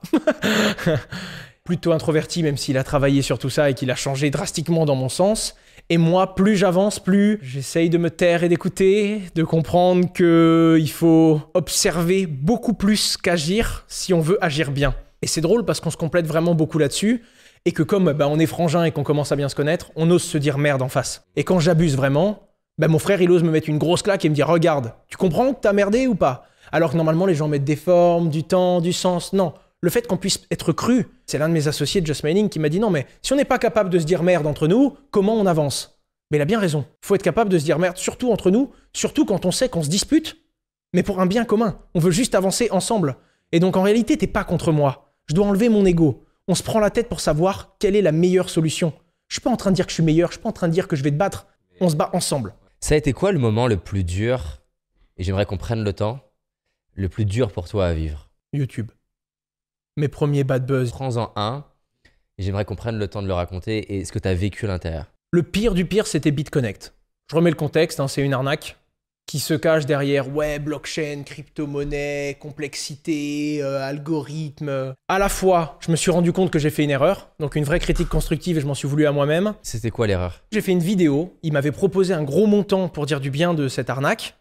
[1.66, 4.96] Plutôt introverti, même s'il a travaillé sur tout ça et qu'il a changé drastiquement dans
[4.96, 5.54] mon sens.
[5.90, 10.90] Et moi, plus j'avance, plus j'essaye de me taire et d'écouter, de comprendre que il
[10.90, 14.96] faut observer beaucoup plus qu'agir si on veut agir bien.
[15.22, 17.22] Et c'est drôle parce qu'on se complète vraiment beaucoup là-dessus
[17.66, 20.10] et que comme bah, on est frangin et qu'on commence à bien se connaître, on
[20.10, 21.26] ose se dire merde en face.
[21.36, 22.48] Et quand j'abuse vraiment,
[22.78, 25.18] bah, mon frère il ose me mettre une grosse claque et me dire regarde, tu
[25.18, 26.48] comprends que t'as merdé ou pas?
[26.72, 29.34] Alors que normalement les gens mettent des formes, du temps, du sens.
[29.34, 32.50] Non, le fait qu'on puisse être cru, c'est l'un de mes associés de Just Mining
[32.50, 34.68] qui m'a dit non mais si on n'est pas capable de se dire merde entre
[34.68, 36.00] nous, comment on avance?
[36.32, 36.86] Mais il a bien raison.
[37.02, 39.84] Faut être capable de se dire merde surtout entre nous, surtout quand on sait qu'on
[39.84, 40.38] se dispute,
[40.94, 41.80] mais pour un bien commun.
[41.96, 43.18] On veut juste avancer ensemble.
[43.52, 45.14] Et donc en réalité t'es pas contre moi.
[45.28, 48.12] Je dois enlever mon ego on se prend la tête pour savoir quelle est la
[48.12, 48.94] meilleure solution.
[49.28, 50.54] Je suis pas en train de dire que je suis meilleur, je suis pas en
[50.54, 51.48] train de dire que je vais te battre.
[51.82, 52.56] On se bat ensemble.
[52.80, 54.62] Ça a été quoi le moment le plus dur?
[55.18, 56.22] Et j'aimerais qu'on prenne le temps.
[57.00, 58.28] Le plus dur pour toi à vivre?
[58.54, 58.90] YouTube.
[59.98, 60.90] Mes premiers bad buzz.
[60.90, 61.64] Prends-en un.
[62.40, 64.70] J'aimerais qu'on prenne le temps de le raconter et ce que tu as vécu à
[64.70, 65.06] l'intérieur.
[65.30, 66.96] Le pire du pire, c'était BitConnect.
[67.30, 68.78] Je remets le contexte, hein, c'est une arnaque
[69.28, 74.96] qui se cache derrière ouais, blockchain, crypto-monnaie, complexité, euh, algorithme.
[75.08, 77.66] À la fois, je me suis rendu compte que j'ai fait une erreur, donc une
[77.66, 79.54] vraie critique constructive et je m'en suis voulu à moi-même.
[79.62, 80.42] C'était quoi l'erreur?
[80.52, 83.68] J'ai fait une vidéo, il m'avait proposé un gros montant pour dire du bien de
[83.68, 84.36] cette arnaque,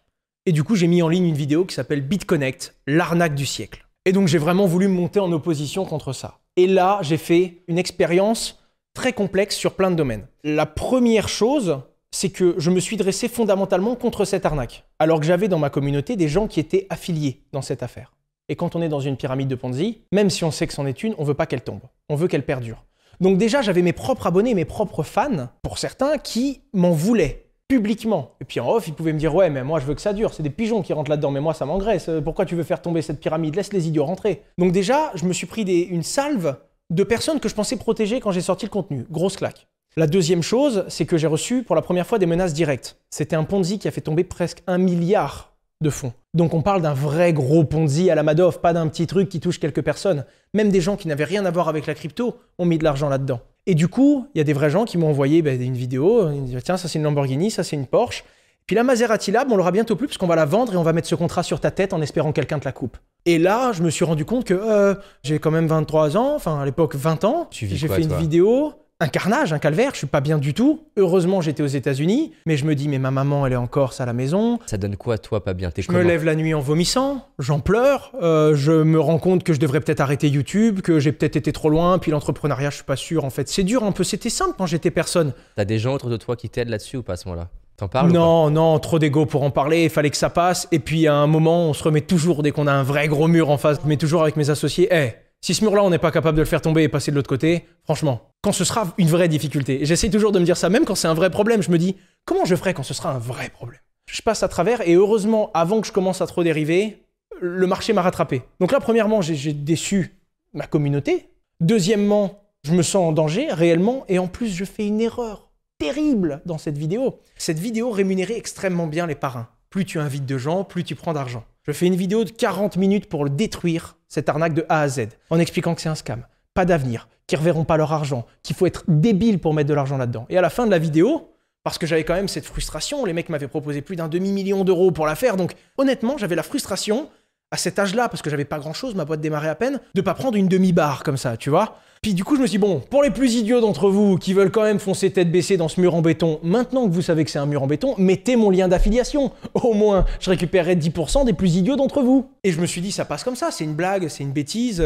[0.47, 3.85] et du coup j'ai mis en ligne une vidéo qui s'appelle BitConnect, l'arnaque du siècle.
[4.05, 6.39] Et donc j'ai vraiment voulu me monter en opposition contre ça.
[6.55, 10.25] Et là, j'ai fait une expérience très complexe sur plein de domaines.
[10.45, 11.81] La première chose,
[12.11, 15.69] c'est que je me suis dressé fondamentalement contre cette arnaque, alors que j'avais dans ma
[15.69, 18.13] communauté des gens qui étaient affiliés dans cette affaire.
[18.47, 20.85] Et quand on est dans une pyramide de Ponzi, même si on sait que c'en
[20.85, 22.85] est une, on veut pas qu'elle tombe, on veut qu'elle perdure.
[23.19, 28.35] Donc déjà, j'avais mes propres abonnés, mes propres fans, pour certains, qui m'en voulaient publiquement.
[28.41, 30.13] Et puis en off, ils pouvaient me dire ouais, mais moi je veux que ça
[30.13, 30.33] dure.
[30.33, 32.09] C'est des pigeons qui rentrent là-dedans, mais moi ça m'engraisse.
[32.09, 33.55] Euh, Pourquoi tu veux faire tomber cette pyramide?
[33.55, 34.43] Laisse les idiots rentrer.
[34.57, 36.55] Donc déjà, je me suis pris une salve
[36.89, 39.05] de personnes que je pensais protéger quand j'ai sorti le contenu.
[39.11, 39.67] Grosse claque.
[39.97, 42.99] La deuxième chose, c'est que j'ai reçu pour la première fois des menaces directes.
[43.09, 46.13] C'était un Ponzi qui a fait tomber presque un milliard de fonds.
[46.33, 49.39] Donc on parle d'un vrai gros Ponzi à la Madoff, pas d'un petit truc qui
[49.39, 50.25] touche quelques personnes.
[50.53, 53.09] Même des gens qui n'avaient rien à voir avec la crypto ont mis de l'argent
[53.09, 53.41] là-dedans.
[53.67, 56.31] Et du coup, il y a des vrais gens qui m'ont envoyé ben, une vidéo,
[56.31, 58.23] ils disent tiens, ça c'est une Lamborghini, ça c'est une Porsche.
[58.65, 60.83] Puis la Maserati Lab, on l'aura bientôt plus parce qu'on va la vendre et on
[60.83, 62.97] va mettre ce contrat sur ta tête en espérant que quelqu'un te la coupe.
[63.25, 66.61] Et là, je me suis rendu compte que euh, j'ai quand même 23 ans, enfin
[66.61, 67.47] à l'époque 20 ans.
[67.51, 70.55] Tu vis J'ai fait une vidéo, un carnage, un calvaire, je suis pas bien du
[70.55, 70.87] tout.
[70.97, 74.01] Heureusement, j'étais aux États-Unis, mais je me dis mais ma maman, elle est en Corse
[74.01, 74.59] à la maison.
[74.65, 75.69] Ça donne quoi, toi, pas bien?
[75.69, 79.43] T'es Je me lève la nuit en vomissant, j'en pleure, euh, je me rends compte
[79.43, 82.75] que je devrais peut-être arrêter YouTube, que j'ai peut-être été trop loin, puis l'entrepreneuriat, je
[82.77, 83.23] suis pas sûr.
[83.23, 84.03] En fait, c'est dur un peu.
[84.03, 85.33] C'était simple quand j'étais personne.
[85.55, 87.49] T'as des gens autour de toi qui t'aident là-dessus ou pas à ce moment-là?
[87.77, 89.83] T'en parles non, non, trop d'ego pour en parler.
[89.83, 90.67] Il fallait que ça passe.
[90.71, 93.27] Et puis à un moment, on se remet toujours dès qu'on a un vrai gros
[93.27, 93.77] mur en face.
[93.85, 94.87] Mais toujours avec mes associés.
[94.91, 95.11] Eh,
[95.47, 97.29] Si ce mur-là, on n'est pas capable de le faire tomber et passer de l'autre
[97.29, 100.67] côté, franchement, quand ce sera une vraie difficulté, et j'essaie toujours de me dire ça,
[100.67, 101.95] même quand c'est un vrai problème, je me dis,
[102.25, 103.79] comment je ferai quand ce sera un vrai problème?
[104.11, 107.01] Je passe à travers, et heureusement, avant que je commence à trop dériver,
[107.39, 108.41] le marché m'a rattrapé.
[108.59, 110.19] Donc là, premièrement, j'ai déçu
[110.51, 111.29] ma communauté.
[111.61, 116.41] Deuxièmement, je me sens en danger réellement, et en plus, je fais une erreur terrible
[116.45, 117.21] dans cette vidéo.
[117.37, 119.47] Cette vidéo rémunérait extrêmement bien les parrains.
[119.69, 121.45] Plus tu invites de gens, plus tu prends d'argent.
[121.65, 124.87] Je fais une vidéo de 40 minutes pour le détruire, cette arnaque de A à
[124.87, 128.55] Z, en expliquant que c'est un scam, pas d'avenir, qu'ils reverront pas leur argent, qu'il
[128.55, 130.25] faut être débile pour mettre de l'argent là-dedans.
[130.29, 131.33] Et à la fin de la vidéo,
[131.63, 134.91] parce que j'avais quand même cette frustration, les mecs m'avaient proposé plus d'un demi-million d'euros
[134.91, 137.09] pour la faire, donc honnêtement, j'avais la frustration,
[137.51, 140.13] à cet âge-là, parce que j'avais pas grand-chose, ma boîte démarrait à peine, de pas
[140.13, 142.79] prendre une demi-barre comme ça, tu vois puis du coup, je me suis dit, bon,
[142.79, 145.81] pour les plus idiots d'entre vous qui veulent quand même foncer tête baissée dans ce
[145.81, 148.49] mur en béton, maintenant que vous savez que c'est un mur en béton, mettez mon
[148.49, 149.31] lien d'affiliation.
[149.53, 152.29] Au moins, je récupérerai 10% des plus idiots d'entre vous.
[152.43, 154.83] Et je me suis dit, ça passe comme ça, c'est une blague, c'est une bêtise.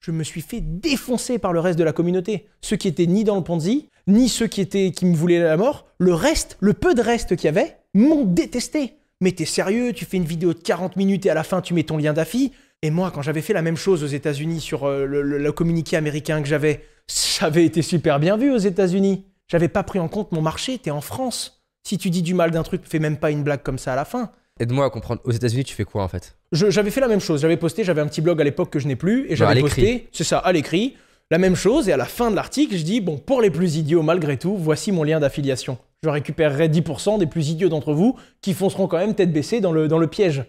[0.00, 2.46] Je me suis fait défoncer par le reste de la communauté.
[2.60, 5.56] Ceux qui étaient ni dans le Ponzi, ni ceux qui, étaient, qui me voulaient la
[5.56, 5.86] mort.
[5.98, 8.94] Le reste, le peu de reste qu'il y avait, m'ont détesté.
[9.20, 11.74] Mais t'es sérieux, tu fais une vidéo de 40 minutes et à la fin tu
[11.74, 12.52] mets ton lien d'affi
[12.82, 16.40] et moi, quand j'avais fait la même chose aux États-Unis sur euh, le, communiqué américain
[16.42, 19.24] que j'avais, ça avait été super bien vu aux États-Unis.
[19.48, 21.64] J'avais pas pris en compte mon marché, t'es en France.
[21.82, 23.96] Si tu dis du mal d'un truc, fais même pas une blague comme ça à
[23.96, 24.30] la fin.
[24.60, 25.20] Aide-moi à comprendre.
[25.24, 26.36] Aux États-Unis, tu fais quoi en fait?
[26.52, 27.40] J'avais fait la même chose.
[27.40, 30.08] J'avais posté, j'avais un petit blog à l'époque que je n'ai plus, et j'avais posté,
[30.12, 30.96] c'est ça, à l'écrit,
[31.30, 31.88] la même chose.
[31.88, 34.56] Et à la fin de l'article, je dis bon, pour les plus idiots malgré tout,
[34.56, 35.78] voici mon lien d'affiliation.
[36.04, 39.72] Je récupérerai 10% des plus idiots d'entre vous qui fonceront quand même tête baissée dans
[39.72, 40.44] le, dans le piège.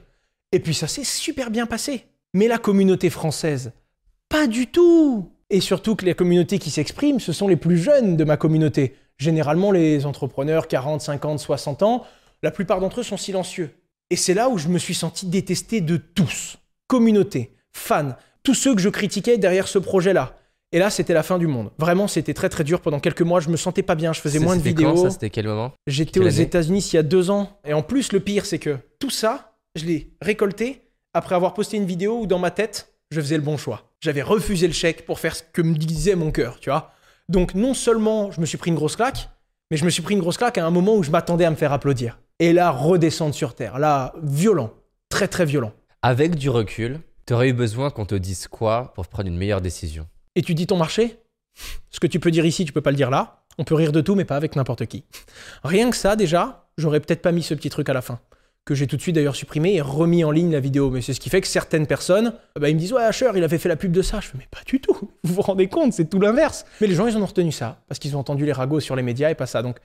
[0.52, 2.06] Et puis ça s'est super bien passé.
[2.34, 3.72] Mais la communauté française,
[4.30, 5.32] pas du tout.
[5.50, 8.96] Et surtout que les communautés qui s'expriment, ce sont les plus jeunes de ma communauté.
[9.18, 12.06] Généralement, les entrepreneurs 40, 50, 60 ans,
[12.44, 13.72] la plupart d'entre eux sont silencieux.
[14.12, 16.58] Et c'est là où je me suis senti détesté de tous.
[16.88, 20.36] Communauté, fans, tous ceux que je critiquais derrière ce projet-là.
[20.72, 21.72] Et là, c'était la fin du monde.
[21.80, 22.82] Vraiment, c'était très très dur.
[22.82, 24.14] Pendant quelques mois, je me sentais pas bien.
[24.14, 24.94] Je faisais moins de vidéos.
[24.94, 25.74] Quand, ça, c'était quel moment?
[25.88, 27.60] J'étais aux États-Unis il y a deux ans.
[27.66, 31.78] Et en plus, le pire, c'est que tout ça, je l'ai récolté après avoir posté
[31.78, 33.92] une vidéo où dans ma tête, je faisais le bon choix.
[34.02, 36.92] J'avais refusé le chèque pour faire ce que me disait mon cœur, tu vois.
[37.28, 39.30] Donc non seulement je me suis pris une grosse claque,
[39.72, 41.52] mais je me suis pris une grosse claque à un moment où je m'attendais à
[41.52, 42.20] me faire applaudir.
[42.40, 44.72] Et là, redescendre sur terre, là, violent,
[45.10, 45.74] très très violent.
[46.02, 49.62] Avec du recul, tu aurais eu besoin qu'on te dise quoi pour prendre une meilleure
[49.62, 50.08] décision?
[50.36, 51.20] Et tu dis ton marché?
[51.90, 53.44] Ce que tu peux dire ici, tu peux pas le dire là.
[53.58, 55.04] On peut rire de tout, mais pas avec n'importe qui.
[55.64, 58.20] Rien que ça, déjà, j'aurais peut-être pas mis ce petit truc à la fin
[58.66, 60.90] que j'ai tout de suite d'ailleurs supprimé et remis en ligne la vidéo.
[60.92, 63.44] Mais c'est ce qui fait que certaines personnes, bah, ils me disent Ouais, Asher, il
[63.44, 64.20] avait fait la pub de ça.
[64.20, 64.98] Je fais Mais pas du tout.
[65.24, 66.66] Vous vous rendez compte, c'est tout l'inverse.
[66.82, 68.96] Mais les gens, ils en ont retenu ça parce qu'ils ont entendu les ragots sur
[68.96, 69.62] les médias et pas ça.
[69.62, 69.78] Donc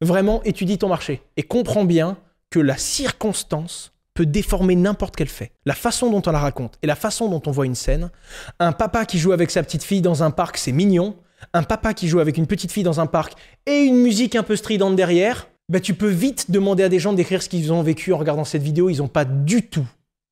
[0.00, 2.16] vraiment, étudie ton marché et comprends bien
[2.50, 5.52] que la circonstance peut déformer n'importe quel fait.
[5.64, 8.10] La façon dont on la raconte et la façon dont on voit une scène.
[8.60, 11.16] Un papa qui joue avec sa petite fille dans un parc, c'est mignon.
[11.54, 13.34] Un papa qui joue avec une petite fille dans un parc
[13.66, 17.12] et une musique un peu stridente derrière, bah, tu peux vite demander à des gens
[17.12, 18.90] d'écrire ce qu'ils ont vécu en regardant cette vidéo.
[18.90, 19.86] Ils n'ont pas du tout,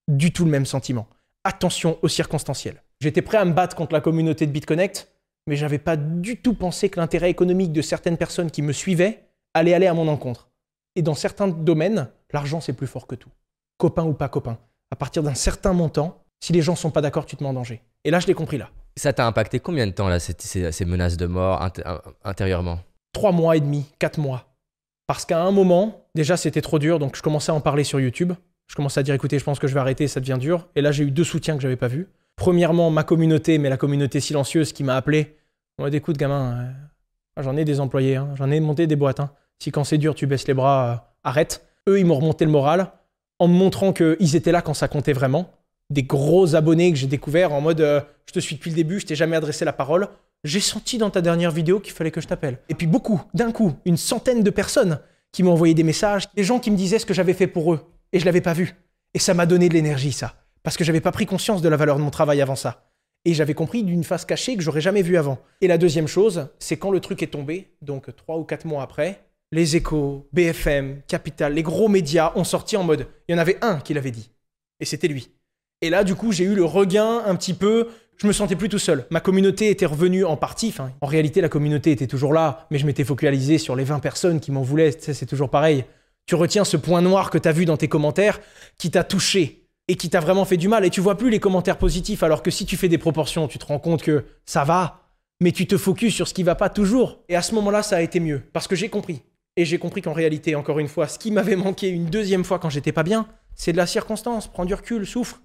[0.09, 1.07] du tout le même sentiment.
[1.45, 2.83] Attention aux circonstanciels.
[3.01, 5.09] J'étais prêt à me battre contre la communauté de BitConnect,
[5.47, 9.25] mais j'avais pas du tout pensé que l'intérêt économique de certaines personnes qui me suivaient
[9.55, 10.51] allait aller à mon encontre.
[10.97, 13.31] Et dans certains domaines, l'argent c'est plus fort que tout.
[13.79, 14.59] Copain ou pas copain.
[14.91, 17.55] À partir d'un certain montant, si les gens sont pas d'accord, tu te mets en
[17.55, 17.83] danger.
[18.05, 18.71] Et là, je l'ai compris là.
[18.97, 21.67] Ça t'a impacté combien de temps là, ces, menaces de mort
[22.25, 22.81] intérieurement?
[23.13, 24.50] Trois mois et demi, quatre mois.
[25.11, 27.99] Parce qu'à un moment, déjà c'était trop dur, donc je commençais à en parler sur
[27.99, 28.33] YouTube.
[28.69, 30.69] Je commençais à dire écoutez, je pense que je vais arrêter, ça devient dur.
[30.77, 32.07] Et là, j'ai eu deux soutiens que j'avais pas vus.
[32.37, 35.37] Premièrement, ma communauté, mais la communauté silencieuse qui m'a appelé.
[35.79, 38.29] On m'a écoute, gamin, euh, j'en ai des employés, hein.
[38.37, 39.19] j'en ai monté des boîtes.
[39.19, 39.33] Hein.
[39.59, 41.67] Si quand c'est dur, tu baisses les bras, euh, arrête.
[41.89, 42.93] Eux, ils m'ont remonté le moral
[43.41, 45.51] en me montrant qu'ils étaient là quand ça comptait vraiment.
[45.91, 49.01] Des gros abonnés que j'ai découverts en mode euh, je te suis depuis le début,
[49.01, 50.07] je t'ai jamais adressé la parole
[50.45, 52.59] j'ai senti dans ta dernière vidéo qu'il fallait que je t'appelle.
[52.69, 55.01] Et puis beaucoup, d'un coup, une centaine de personnes
[55.33, 57.73] qui m'ont envoyé des messages, des gens qui me disaient ce que j'avais fait pour
[57.73, 57.81] eux,
[58.13, 58.75] et je l'avais pas vu.
[59.15, 61.77] Et ça m'a donné de l'énergie, ça, parce que j'avais pas pris conscience de la
[61.77, 62.91] valeur de mon travail avant ça.
[63.25, 65.39] Et j'avais compris d'une face cachée que j'aurais jamais vue avant.
[65.61, 68.83] Et la deuxième chose, c'est quand le truc est tombé, donc trois ou quatre mois
[68.83, 69.21] après,
[69.53, 73.59] les échos, BFM, Capital, les gros médias ont sorti en mode, il y en avait
[73.63, 74.31] un qui l'avait dit.
[74.79, 75.31] Et c'était lui.
[75.83, 77.89] Et là, du coup, j'ai eu le regain un petit peu
[78.21, 79.07] je me sentais plus tout seul.
[79.11, 80.75] Ma communauté était revenue en partie.
[81.01, 84.41] En réalité, la communauté était toujours là, mais je m'étais focalisé sur les 20 personnes
[84.41, 84.93] qui m'en voulaient.
[85.01, 85.85] c'est toujours pareil.
[86.27, 88.39] Tu retiens ce point noir que tu as vu dans tes commentaires
[88.77, 90.85] qui t'a touché et qui t'a vraiment fait du mal.
[90.85, 93.59] Et tu vois plus les commentaires positifs, alors que si tu fais des proportions, tu
[93.59, 95.01] te rends compte que ça va,
[95.41, 97.21] mais tu te focuses sur ce qui va pas toujours.
[97.31, 99.23] Et à ce moment-là, ça a été mieux, parce que j'ai compris.
[99.57, 102.59] Et j'ai compris qu'en réalité, encore une fois, ce qui m'avait manqué une deuxième fois
[102.59, 104.47] quand j'étais pas bien, c'est de la circonstance.
[104.47, 105.41] Prends du recul, souffre.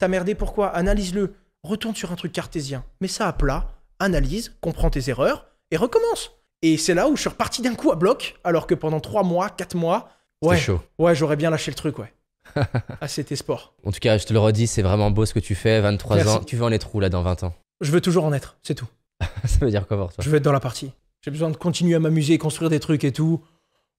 [0.00, 0.68] T'as merdé pourquoi?
[0.68, 1.32] Analyse-le
[1.62, 2.84] retourne sur un truc cartésien.
[3.00, 6.32] Mets ça à plat, analyse, comprends tes erreurs et recommence.
[6.62, 9.22] Et c'est là où je suis reparti d'un coup à bloc, alors que pendant 3
[9.22, 10.10] mois, 4 mois,
[10.42, 10.80] ouais, chaud.
[10.98, 12.12] ouais, j'aurais bien lâché le truc, ouais.
[13.00, 13.74] ah, c'était sport.
[13.84, 15.80] En tout cas, je te le redis, c'est vraiment beau ce que tu fais.
[15.80, 16.30] 23 Merci.
[16.30, 16.44] ans.
[16.44, 17.54] Tu veux en être où là dans 20 ans?
[17.80, 18.88] Je veux toujours en être, c'est tout.
[19.44, 20.24] Ça veut dire quoi pour toi?
[20.24, 20.92] Je veux être dans la partie.
[21.22, 23.42] J'ai besoin de continuer à m'amuser, construire des trucs et tout.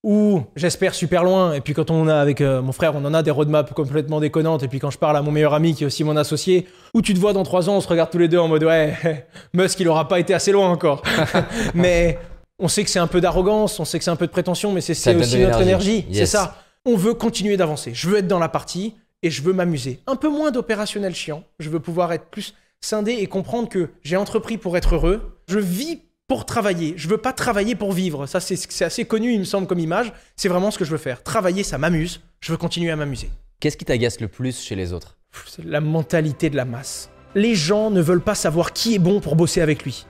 [0.04, 1.54] Ou j'espère super loin.
[1.54, 4.20] Et puis quand on a avec euh, mon frère, on en a des roadmaps complètement
[4.22, 4.64] déconnantes.
[4.64, 7.02] Et puis quand je parle à mon meilleur ami qui est aussi mon associé, où
[7.02, 9.28] tu te vois dans trois ans, on se regarde tous les deux en mode ouais,
[9.54, 11.02] Musk il aura pas été assez loin encore.
[11.74, 12.18] mais
[12.60, 14.72] on sait que c'est un peu d'arrogance, on sait que c'est un peu de prétention,
[14.72, 16.06] mais c'est aussi notre énergie.
[16.14, 16.56] C'est ça.
[16.86, 17.92] On veut continuer d'avancer.
[17.94, 20.00] Je veux être dans la partie et je veux m'amuser.
[20.08, 21.44] Un peu moins d'opérationnel chiant.
[21.60, 25.38] Je veux pouvoir être plus scindé et comprendre que j'ai entrepris pour être heureux.
[25.48, 26.94] Je vis pour travailler.
[26.96, 28.28] Je veux pas travailler pour vivre.
[28.28, 30.14] Ça, c'est assez connu, il me semble, comme image.
[30.38, 31.24] C'est vraiment ce que je veux faire.
[31.24, 32.22] Travailler, ça m'amuse.
[32.40, 33.30] Je veux continuer à m'amuser.
[33.60, 35.18] Qu'est-ce qui t'agace le plus chez les autres?
[35.48, 37.10] C'est la mentalité de la masse.
[37.34, 40.06] Les gens ne veulent pas savoir qui est bon pour bosser avec lui.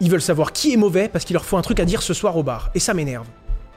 [0.00, 2.12] Ils veulent savoir qui est mauvais parce qu'il leur faut un truc à dire ce
[2.12, 2.70] soir au bar.
[2.74, 3.26] Et ça m'énerve.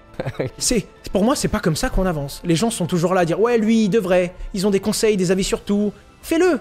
[0.57, 2.41] c'est pour moi, c'est pas comme ça qu'on avance.
[2.43, 4.35] Les gens sont toujours là à dire ouais, lui, il devrait.
[4.53, 5.93] Ils ont des conseils, des avis sur tout.
[6.21, 6.59] Fais-le.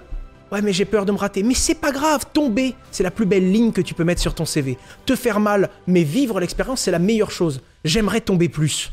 [0.55, 1.43] Ouais, mais j'ai peur de me rater.
[1.43, 4.37] Mais c'est pas grave, tomber, c'est la plus belle ligne que tu peux mettre sur
[4.37, 4.79] ton CV.
[5.05, 7.61] Te faire mal, mais vivre l'expérience, c'est la meilleure chose.
[7.85, 8.93] J'aimerais tomber plus.